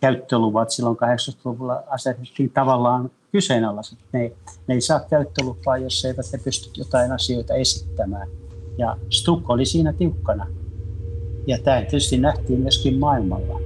[0.00, 3.98] käyttöluvat silloin 80-luvulla asetettiin tavallaan kyseenalaiset.
[4.12, 4.32] Ne,
[4.66, 8.28] ne ei saa käyttölupaa, jos eivät he pysty jotain asioita esittämään.
[8.78, 10.46] Ja Stuk oli siinä tiukkana.
[11.46, 13.60] Ja tämä tietysti nähtiin myöskin maailmalla.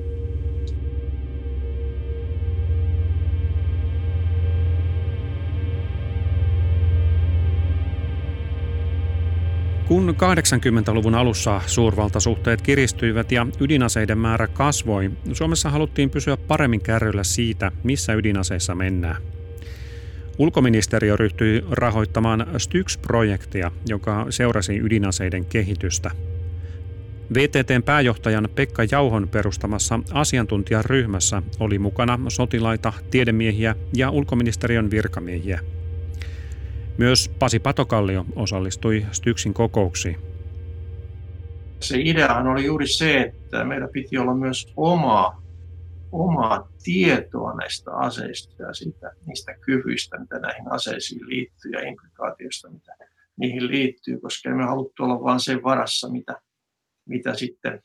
[9.88, 17.72] Kun 80-luvun alussa suurvaltasuhteet kiristyivät ja ydinaseiden määrä kasvoi, Suomessa haluttiin pysyä paremmin kärryllä siitä,
[17.82, 19.22] missä ydinaseissa mennään.
[20.38, 26.10] Ulkoministeriö ryhtyi rahoittamaan Styx-projektia, joka seurasi ydinaseiden kehitystä.
[27.34, 35.60] VTTn pääjohtajan Pekka Jauhon perustamassa asiantuntijaryhmässä oli mukana sotilaita, tiedemiehiä ja ulkoministeriön virkamiehiä.
[36.98, 40.16] Myös Pasi Patokallio osallistui Styksin kokouksiin.
[41.80, 45.41] Se ideahan oli juuri se, että meillä piti olla myös omaa,
[46.12, 52.96] omaa tietoa näistä aseista ja siitä, niistä kyvyistä, mitä näihin aseisiin liittyy ja implikaatioista, mitä
[53.36, 56.40] niihin liittyy, koska emme haluttu olla vain sen varassa, mitä,
[57.08, 57.82] mitä sitten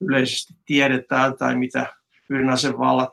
[0.00, 1.94] yleisesti tiedetään tai mitä
[2.30, 3.12] ydinasevallat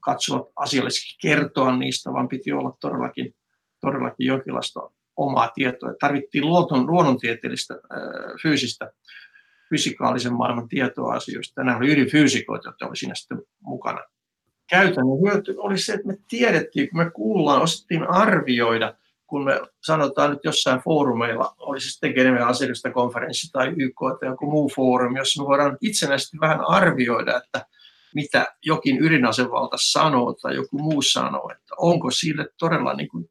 [0.00, 3.34] katsovat asiallisesti kertoa niistä, vaan piti olla todellakin,
[3.80, 4.80] todellakin jonkinlaista
[5.16, 5.94] omaa tietoa.
[6.00, 7.74] Tarvittiin luonnon, luonnontieteellistä,
[8.42, 8.92] fyysistä,
[9.70, 11.64] fysikaalisen maailman tietoa asioista.
[11.64, 14.00] Nämä oli ydinfyysikoita, jotka oli siinä sitten mukana.
[14.70, 18.94] Käytännön hyöty oli se, että me tiedettiin, kun me kuullaan, osattiin arvioida,
[19.26, 24.50] kun me sanotaan nyt jossain foorumeilla, oli se sitten Geneven konferenssi tai YK tai joku
[24.50, 27.66] muu foorumi, jossa me voidaan itsenäisesti vähän arvioida, että–
[28.14, 33.30] mitä jokin ydinasevalta sanoo tai joku muu sanoo, että onko sille todella niin kuin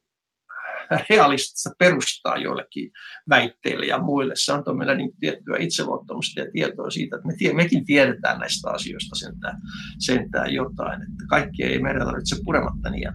[1.10, 2.91] realistista perustaa joillekin
[3.30, 4.34] väitteille ja muille.
[4.36, 8.69] Se antoi meille niin tiettyä itseluottamusta ja tietoa siitä, että me tie, mekin tiedetään näistä
[8.69, 9.58] asioista sentään,
[10.00, 11.02] sentään jotain.
[11.02, 13.12] Että kaikki ei meidän tarvitse purematta niin.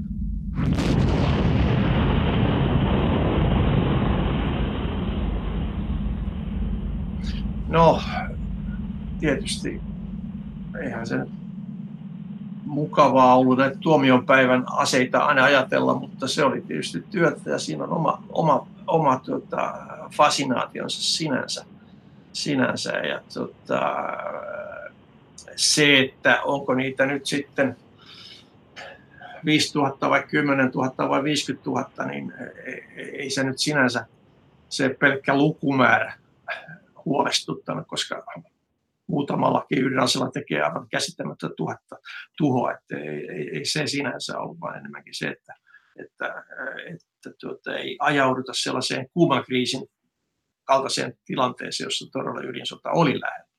[7.68, 8.02] No,
[9.20, 9.80] tietysti
[10.80, 11.41] eihän se nyt
[12.72, 17.92] mukavaa ollut näitä tuomionpäivän aseita aina ajatella, mutta se oli tietysti työtä ja siinä on
[17.92, 19.74] oma, oma, oma tuota,
[20.16, 21.64] fasinaationsa sinänsä.
[22.32, 22.90] sinänsä.
[22.90, 23.80] Ja tuota,
[25.56, 27.76] se, että onko niitä nyt sitten
[29.44, 32.35] 5000 vai 10 000 vai 50 000, niin
[32.96, 34.06] ei se nyt sinänsä
[34.68, 36.14] se pelkkä lukumäärä
[37.04, 38.24] huolestuttanut, koska
[39.08, 41.96] muutamallakin ydinasella tekee aivan käsittämättä tuhatta
[42.36, 42.72] tuhoa.
[42.72, 45.54] Että ei, ei, ei, se sinänsä ollut, vaan enemmänkin se, että,
[46.04, 46.44] että,
[46.94, 49.86] että tuota, ei ajauduta sellaiseen kuuman kriisin
[50.64, 53.52] kaltaiseen tilanteeseen, jossa todella ydinsota oli lähellä.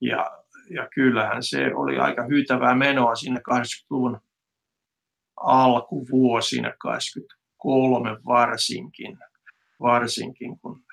[0.00, 0.30] Ja,
[0.70, 4.20] ja kyllähän se oli aika hyytävää menoa sinne 80-luvun
[5.36, 9.18] alkuvuosina, 83 varsinkin,
[9.80, 10.84] varsinkin kun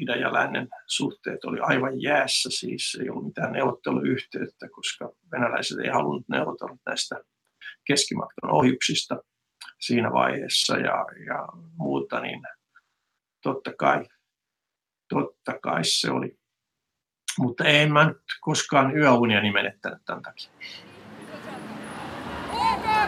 [0.00, 5.90] idän ja lännen suhteet oli aivan jäässä, siis ei ollut mitään neuvotteluyhteyttä, koska venäläiset ei
[5.90, 7.16] halunnut neuvotella näistä
[7.86, 9.22] keskimatkan ohjuksista
[9.80, 12.42] siinä vaiheessa ja, ja muuta, niin
[13.42, 14.04] totta kai,
[15.08, 16.38] totta kai se oli.
[17.38, 20.50] Mutta en mä nyt koskaan yöuniani menettänyt tämän takia.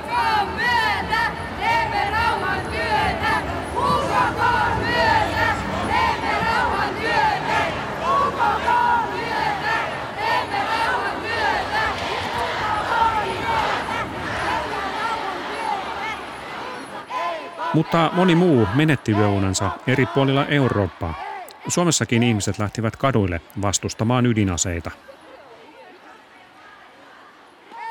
[0.00, 0.79] myötä,
[17.80, 21.14] Mutta moni muu menetti yöunensa eri puolilla Eurooppaa.
[21.68, 24.90] Suomessakin ihmiset lähtivät kaduille vastustamaan ydinaseita.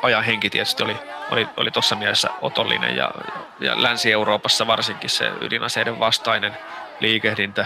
[0.04, 0.96] Ajan henki tietysti oli,
[1.32, 3.12] oli, oli tuossa mielessä otollinen ja,
[3.60, 6.58] ja Länsi-Euroopassa varsinkin se ydinaseiden vastainen
[7.00, 7.66] liikehdintä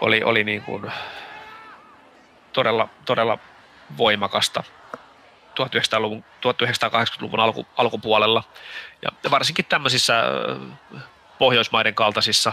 [0.00, 0.92] oli, oli niin kuin
[2.52, 3.38] todella, todella
[3.98, 4.62] voimakasta
[5.58, 8.44] 1900-luvun, 1980-luvun alku, alkupuolella.
[9.02, 10.22] Ja varsinkin tämmöisissä
[11.38, 12.52] Pohjoismaiden kaltaisissa,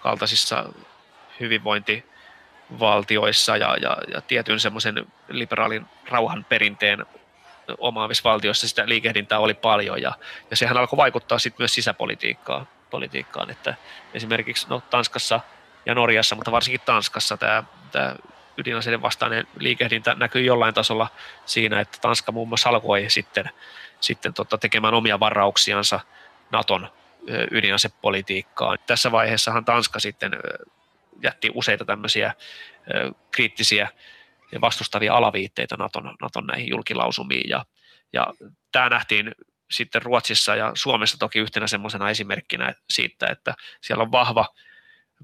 [0.00, 0.64] kaltaisissa
[1.40, 7.06] hyvinvointivaltioissa ja, ja, ja tietyn semmoisen liberaalin rauhan perinteen
[7.78, 10.12] omaavissa valtioissa sitä liikehdintää oli paljon ja,
[10.50, 13.74] ja sehän alkoi vaikuttaa sitten myös sisäpolitiikkaan, politiikkaan, että
[14.14, 15.40] esimerkiksi no, Tanskassa
[15.86, 18.16] ja Norjassa, mutta varsinkin Tanskassa tämä, tämä
[18.58, 21.08] ydinaseiden vastainen liikehdintä näkyy jollain tasolla
[21.44, 23.50] siinä, että Tanska muun muassa alkoi sitten,
[24.00, 26.00] sitten tota, tekemään omia varauksiansa
[26.50, 26.88] Naton
[27.50, 28.78] ydinasepolitiikkaan.
[28.86, 30.32] Tässä vaiheessahan Tanska sitten
[31.22, 32.34] jätti useita tämmöisiä
[33.30, 33.88] kriittisiä
[34.52, 37.50] ja vastustavia alaviitteitä Naton, Naton näihin julkilausumiin.
[37.50, 37.64] Ja,
[38.12, 38.26] ja
[38.72, 39.34] tämä nähtiin
[39.70, 44.46] sitten Ruotsissa ja Suomessa toki yhtenä semmoisena esimerkkinä siitä, että siellä on vahva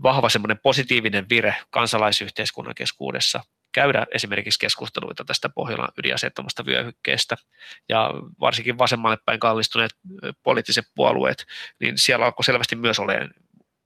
[0.03, 3.41] vahva semmoinen positiivinen vire kansalaisyhteiskunnan keskuudessa
[3.73, 7.37] käydä esimerkiksi keskusteluita tästä Pohjolan ydinaseettomasta vyöhykkeestä
[7.89, 9.91] ja varsinkin vasemmalle päin kallistuneet
[10.43, 11.47] poliittiset puolueet,
[11.81, 13.31] niin siellä alkoi selvästi myös olemaan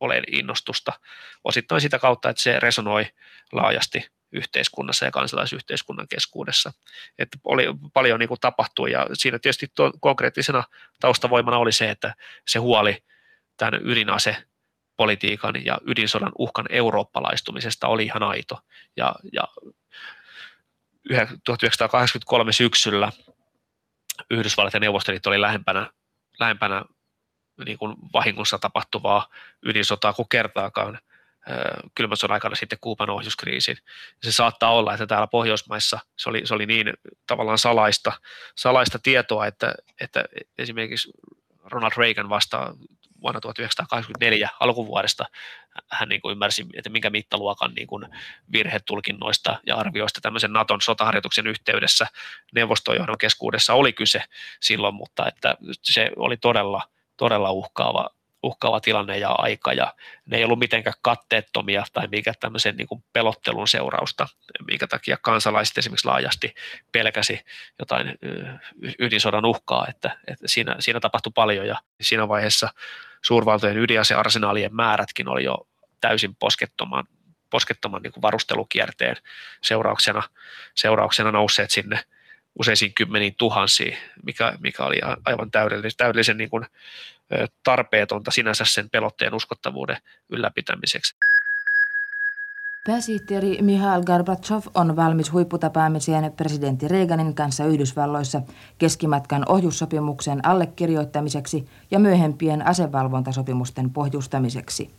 [0.00, 0.92] olen innostusta.
[1.44, 3.06] Osittain sitä kautta, että se resonoi
[3.52, 6.72] laajasti yhteiskunnassa ja kansalaisyhteiskunnan keskuudessa.
[7.18, 10.64] Että oli paljon niin kuin tapahtui ja siinä tietysti tuo, konkreettisena
[11.00, 12.14] taustavoimana oli se, että
[12.48, 12.98] se huoli
[13.56, 14.36] tämän ydinase
[14.96, 18.58] politiikan ja ydinsodan uhkan eurooppalaistumisesta oli ihan aito.
[18.96, 19.48] Ja, ja
[21.44, 23.12] 1983 syksyllä
[24.30, 25.90] Yhdysvallat ja Neuvostoliitto oli lähempänä,
[26.40, 26.84] lähempänä
[27.64, 29.28] niin kuin vahingossa tapahtuvaa
[29.62, 30.98] ydinsotaa kuin kertaakaan
[31.94, 33.76] kylmän sodan aikana sitten Kuuban ohjuskriisin.
[34.22, 36.92] Se saattaa olla, että täällä Pohjoismaissa se oli, se oli niin
[37.26, 38.12] tavallaan salaista,
[38.56, 40.24] salaista tietoa, että, että
[40.58, 41.10] esimerkiksi
[41.64, 42.74] Ronald Reagan vasta
[43.22, 45.24] vuonna 1984 alkuvuodesta.
[45.90, 48.06] Hän niin kuin ymmärsi, että minkä mittaluokan niin kuin
[48.52, 52.06] virhetulkinnoista ja arvioista tämmöisen Naton sotaharjoituksen yhteydessä
[52.54, 54.24] neuvostojohdon keskuudessa oli kyse
[54.60, 56.82] silloin, mutta että se oli todella,
[57.16, 58.10] todella uhkaava,
[58.42, 59.94] uhkaava tilanne ja aika, ja
[60.26, 64.28] ne ei ollut mitenkään katteettomia tai mikä tämmöisen niin pelottelun seurausta,
[64.66, 66.54] minkä takia kansalaiset esimerkiksi laajasti
[66.92, 67.40] pelkäsi
[67.78, 68.18] jotain
[68.98, 72.68] ydinsodan uhkaa, että, että siinä, siinä tapahtui paljon, ja siinä vaiheessa
[73.22, 75.68] suurvaltojen ydinasearsenaalien määrätkin oli jo
[76.00, 77.04] täysin poskettoman,
[77.50, 79.16] poskettoman niin kuin varustelukierteen
[79.62, 80.22] seurauksena,
[80.74, 82.04] seurauksena nousseet sinne
[82.58, 86.66] useisiin kymmeniin tuhansiin, mikä, mikä oli aivan täydellisen, täydellisen niin kuin
[87.64, 89.96] tarpeetonta sinänsä sen pelotteen uskottavuuden
[90.30, 91.14] ylläpitämiseksi.
[92.86, 98.42] Pääsihteeri Mihail Gorbachev on valmis huipputapaamiseen presidentti Reaganin kanssa Yhdysvalloissa
[98.78, 104.90] keskimatkan ohjussopimuksen allekirjoittamiseksi ja myöhempien asevalvontasopimusten pohjustamiseksi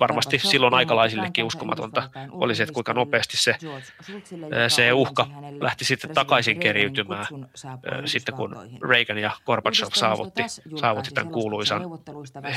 [0.00, 3.56] varmasti silloin aikalaisillekin uskomatonta oli se, että kuinka nopeasti se,
[4.68, 5.26] se uhka
[5.60, 7.26] lähti sitten takaisin keriytymään
[8.04, 8.56] sitten kun
[8.88, 10.42] Reagan ja Gorbachev saavutti,
[10.80, 11.82] saavutti tämän kuuluisan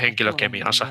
[0.02, 0.88] henkilökemiansa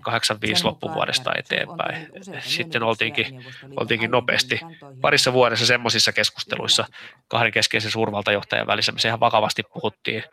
[0.00, 2.08] 85 loppuvuodesta eteenpäin.
[2.40, 3.44] Sitten oltiinkin,
[3.76, 4.60] oltiinkin nopeasti
[5.00, 6.84] parissa vuodessa semmoisissa keskusteluissa.
[7.28, 10.24] Kahden keskeisen suurvaltajohtajan välissä, missä ihan vakavasti puhuttiin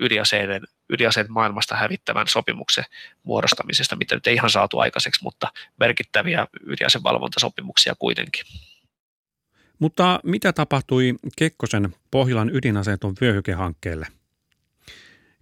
[0.00, 0.62] ydinaseiden,
[0.92, 2.84] ydinaseet maailmasta hävittävän sopimuksen
[3.22, 8.44] muodostamisesta, mitä nyt ei ihan saatu aikaiseksi, mutta merkittäviä ydinasevalvontasopimuksia kuitenkin.
[9.78, 14.06] Mutta mitä tapahtui Kekkosen Pohjolan ydinaseeton vyöhykehankkeelle?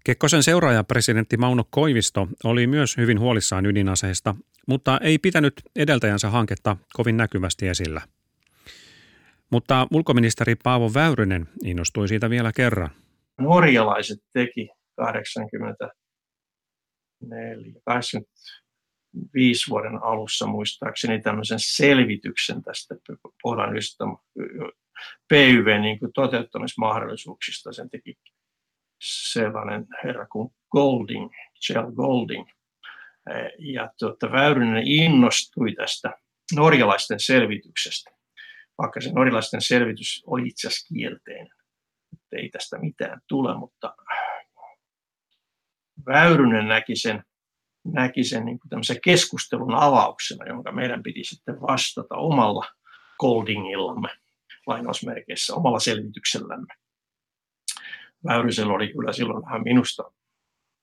[0.05, 4.35] Kekkosen seuraaja presidentti Mauno Koivisto oli myös hyvin huolissaan ydinaseista,
[4.67, 8.01] mutta ei pitänyt edeltäjänsä hanketta kovin näkyvästi esillä.
[9.51, 12.91] Mutta ulkoministeri Paavo Väyrynen innostui siitä vielä kerran
[13.41, 14.69] norjalaiset teki
[15.01, 15.91] 84,
[17.85, 22.95] 85 vuoden alussa muistaakseni tämmöisen selvityksen tästä
[23.43, 23.71] Pohjan
[25.29, 27.73] PYV niin kuin toteuttamismahdollisuuksista.
[27.73, 28.15] Sen teki
[29.33, 31.31] sellainen herra kuin Golding,
[31.67, 32.49] Kjell Golding.
[33.59, 36.19] Ja tuota, Väyrynen innostui tästä
[36.55, 38.11] norjalaisten selvityksestä,
[38.79, 41.61] vaikka se norjalaisten selvitys oli itse asiassa kielteinen
[42.33, 43.95] ei tästä mitään tule, mutta
[46.07, 47.25] Väyrynen näki sen,
[47.85, 52.67] näki sen niin kuin keskustelun avauksena, jonka meidän piti sitten vastata omalla
[53.19, 54.09] Goldingillamme,
[54.67, 56.75] lainausmerkeissä, omalla selvityksellämme.
[58.25, 60.13] Väyrysellä oli kyllä silloin vähän minusta,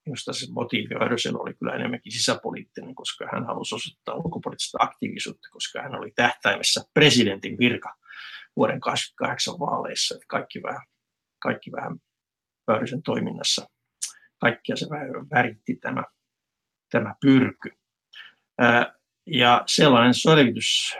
[0.06, 5.82] minusta se motiivi Väyrysellä oli kyllä enemmänkin sisäpoliittinen, koska hän halusi osoittaa ulkopoliittista aktiivisuutta, koska
[5.82, 7.94] hän oli tähtäimessä presidentin virka
[8.56, 10.86] vuoden 2028 vaaleissa, että kaikki vähän
[11.38, 11.98] kaikki vähän
[12.66, 13.68] Väyrysen toiminnassa,
[14.38, 14.86] kaikkia se
[15.34, 16.04] väritti tämä,
[16.90, 17.70] tämä pyrky.
[19.26, 20.96] Ja sellainen selvitys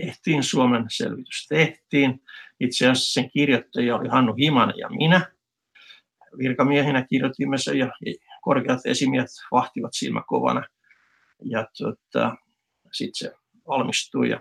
[0.00, 2.22] tehtiin, Suomen selvitys tehtiin.
[2.60, 5.32] Itse asiassa sen kirjoittaja oli Hannu Himanen ja minä.
[6.38, 7.92] Virkamiehinä kirjoitimme sen ja
[8.42, 10.62] korkeat esimiehet vahtivat silmä kovana.
[11.44, 12.36] Ja tuota,
[12.92, 13.36] sitten se
[13.68, 14.40] valmistui ja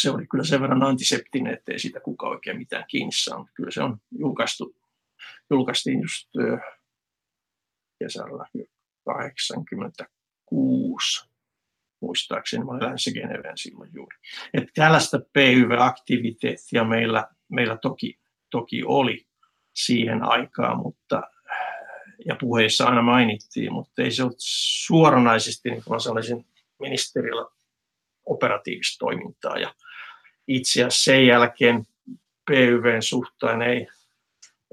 [0.00, 3.48] se oli kyllä sen verran antiseptinen, ettei siitä kukaan oikein mitään kiinni saanut.
[3.54, 4.76] Kyllä se on julkaistu,
[5.50, 6.30] julkaistiin just
[8.02, 8.46] kesällä
[9.04, 11.28] 86
[12.00, 14.16] muistaakseni, mä lähdössä Geneveen silloin juuri.
[14.54, 18.18] Että tällaista PYV-aktiviteettia meillä, meillä toki,
[18.50, 19.26] toki oli
[19.72, 21.22] siihen aikaan, mutta
[22.26, 26.46] ja puheissa aina mainittiin, mutta ei se ollut suoranaisesti, niin kuin sanoisin,
[26.78, 27.50] ministerillä
[28.26, 29.58] operatiivista toimintaa.
[29.58, 29.74] Ja
[30.48, 31.86] itse asiassa sen jälkeen
[32.50, 33.86] PYVn suhteen ei,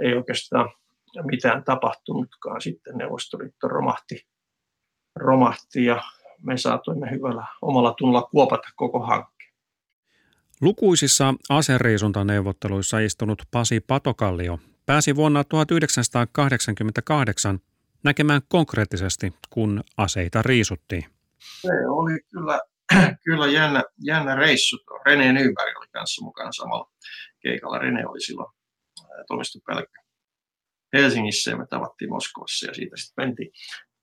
[0.02, 0.70] ei oikeastaan
[1.24, 2.62] mitään tapahtunutkaan.
[2.62, 4.28] Sitten Neuvostoliitto romahti,
[5.16, 6.02] romahti ja
[6.42, 9.54] me saatoimme hyvällä omalla tunnolla kuopata koko hankkeen.
[10.62, 17.60] Lukuisissa aseriisuntaneuvotteluissa istunut Pasi Patokallio pääsi vuonna 1988
[18.04, 21.06] näkemään konkreettisesti, kun aseita riisuttiin.
[21.62, 22.62] Se oli kyllä,
[23.26, 24.78] kyllä jännä, jännä reissu.
[25.06, 26.92] Rene Nyberg oli kanssa mukana samalla
[27.40, 27.78] keikalla.
[27.78, 28.54] Rene oli silloin
[29.28, 30.00] toimistopäällikkö
[30.94, 33.52] Helsingissä ja me tavattiin Moskovassa ja siitä sitten mentiin.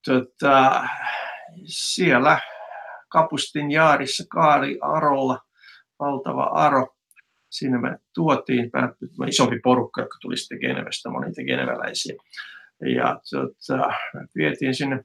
[0.05, 0.87] Tota,
[1.65, 2.39] siellä
[3.09, 5.39] Kapustin jaarissa Kaari Arolla,
[5.99, 6.87] valtava Aro.
[7.49, 8.71] Sinne me tuotiin
[9.27, 12.15] isompi porukka, joka tuli sitten Genevestä, monita geneväläisiä.
[12.95, 13.93] Ja tota,
[14.35, 15.03] vietiin sinne,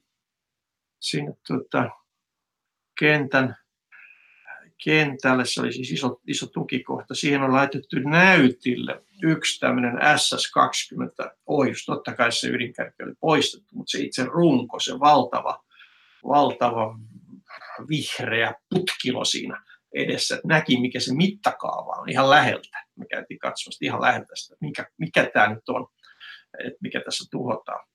[0.99, 1.89] sinne tota,
[2.99, 3.55] kentän,
[4.83, 5.45] kentälle.
[5.45, 7.15] Se oli siis iso, iso tukikohta.
[7.15, 11.85] Siihen on laitettu näytille yksi tämmöinen SS-20 ohjus.
[11.85, 15.63] Totta kai se ydinkärki oli poistettu, mutta se itse runko, se valtava,
[16.27, 16.99] valtava
[17.89, 19.63] vihreä putkilo siinä
[19.93, 22.83] edessä, että näki mikä se mittakaava on ihan läheltä.
[22.95, 25.87] Me käytiin katsomassa ihan läheltä sitä, mikä, mikä tämä nyt on,
[26.59, 27.87] että mikä tässä tuhotaan.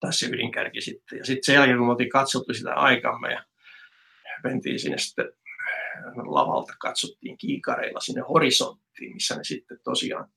[0.00, 1.18] Tässä ydinkärki sitten.
[1.18, 3.44] Ja sitten sen jälkeen, kun me oltiin katsottu sitä aikamme ja
[4.44, 5.32] mentiin sinne sitten
[6.26, 10.28] lavalta, katsottiin kiikareilla sinne horisonttiin, missä ne sitten tosiaan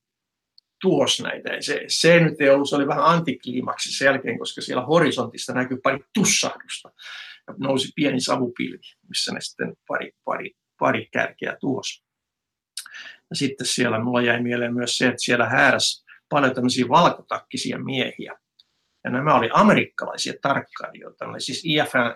[0.80, 1.50] tuos näitä.
[1.60, 5.78] Se, se nyt ei ollut, se oli vähän antikliimaksi sen jälkeen, koska siellä horisontista näkyy
[5.82, 6.90] pari tussahdusta
[7.46, 8.78] ja nousi pieni savupilvi,
[9.08, 12.04] missä ne sitten pari, pari, pari kärkeä tuos.
[13.30, 18.38] Ja sitten siellä mulla jäi mieleen myös se, että siellä hääräsi paljon tämmöisiä valkotakkisia miehiä.
[19.04, 21.26] Ja nämä oli amerikkalaisia tarkkailijoita.
[21.26, 21.64] Ne siis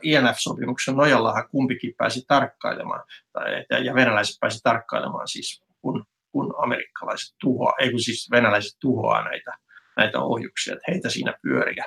[0.03, 7.75] INF-sopimuksen nojallahan kumpikin pääsi tarkkailemaan, tai, ja venäläiset pääsi tarkkailemaan siis, kun, kun amerikkalaiset tuhoaa,
[7.81, 9.53] ei kun siis venäläiset tuhoaa näitä,
[9.97, 11.85] näitä ohjuksia, että heitä siinä pyöriä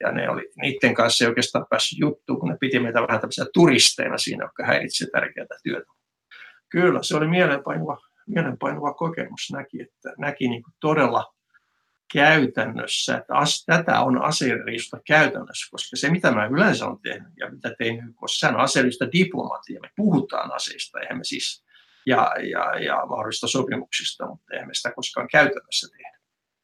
[0.00, 3.44] ja ne oli, niiden kanssa ei oikeastaan päässyt juttuun, kun ne piti meitä vähän tämmöisiä
[3.54, 5.92] turisteina siinä, jotka häiritsivät tärkeää työtä.
[6.68, 9.50] Kyllä, se oli mielenpainuva, mielenpainuva kokemus.
[9.52, 11.34] Näki, että näki niin todella
[12.12, 17.50] käytännössä, että as, tätä on aseellista käytännössä, koska se mitä mä yleensä olen tehnyt ja
[17.50, 21.64] mitä tein, sehän on aseellista diplomatia, me puhutaan aseista, eihän me siis,
[22.06, 26.18] ja, ja, ja mahdollista sopimuksista, mutta eihän me sitä koskaan käytännössä tehdä.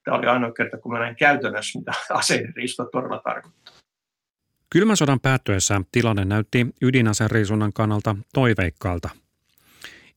[0.05, 3.75] Tämä oli ainoa kerta, kun mä näin käytännössä, mitä aseiden riisto todella tarkoittaa.
[4.71, 9.24] Kylmän sodan päättyessä tilanne näytti ydinaseriisunnan kannalta toiveikkaalta.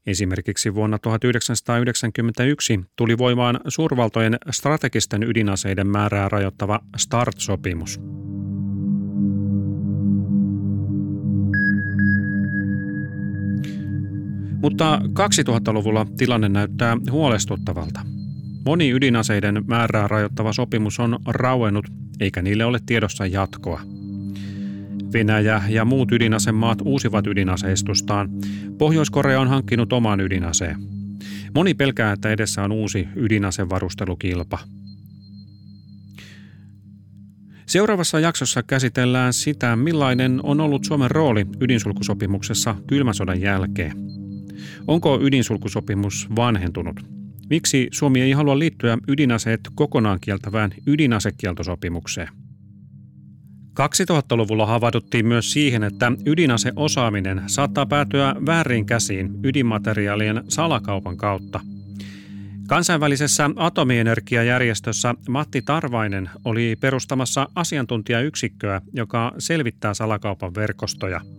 [0.08, 7.99] Esimerkiksi vuonna 1991 tuli voimaan suurvaltojen strategisten ydinaseiden määrää rajoittava START-sopimus.
[14.62, 17.99] Mutta 2000-luvulla tilanne näyttää huolestuttavalta–
[18.68, 21.86] Moni ydinaseiden määrää rajoittava sopimus on rauennut,
[22.20, 23.82] eikä niille ole tiedossa jatkoa.
[25.14, 28.30] Venäjä ja muut ydinasemaat uusivat ydinaseistustaan.
[28.78, 30.76] Pohjois-Korea on hankkinut oman ydinaseen.
[31.55, 34.60] Moni pelkää, että edessä on uusi ydinasevarustelukilpa.
[37.66, 43.93] Seuraavassa jaksossa käsitellään sitä, millainen on ollut Suomen rooli ydinsulkusopimuksessa kylmän sodan jälkeen.
[44.88, 47.05] Onko ydinsulkusopimus vanhentunut?
[47.49, 52.47] Miksi Suomi ei halua liittyä ydinaseet kokonaan kieltävään ydinasekieltosopimukseen?
[53.80, 61.59] 2000-luvulla havahduttiin myös siihen, että ydinaseosaaminen saattaa päätyä väärin käsiin ydinmateriaalien salakaupan kautta.
[62.67, 71.21] Kansainvälisessä atomienergiajärjestössä Matti Tarvainen oli perustamassa asiantuntijayksikköä, joka selvittää salakaupan verkostoja–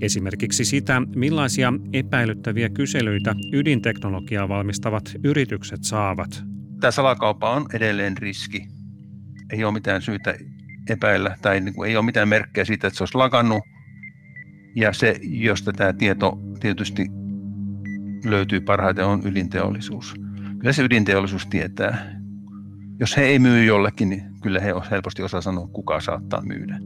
[0.00, 6.42] Esimerkiksi sitä, millaisia epäilyttäviä kyselyitä ydinteknologiaa valmistavat yritykset saavat.
[6.80, 8.68] Tämä salakauppa on edelleen riski.
[9.52, 10.34] Ei ole mitään syytä
[10.90, 13.62] epäillä tai niin kuin ei ole mitään merkkejä siitä, että se olisi lakannut.
[14.74, 17.06] Ja se, josta tämä tieto tietysti
[18.24, 20.14] löytyy parhaiten, on ydinteollisuus.
[20.58, 22.20] Kyllä se ydinteollisuus tietää.
[23.00, 26.78] Jos he ei myy jollekin, niin kyllä he helposti osaa sanoa, kuka saattaa myydä.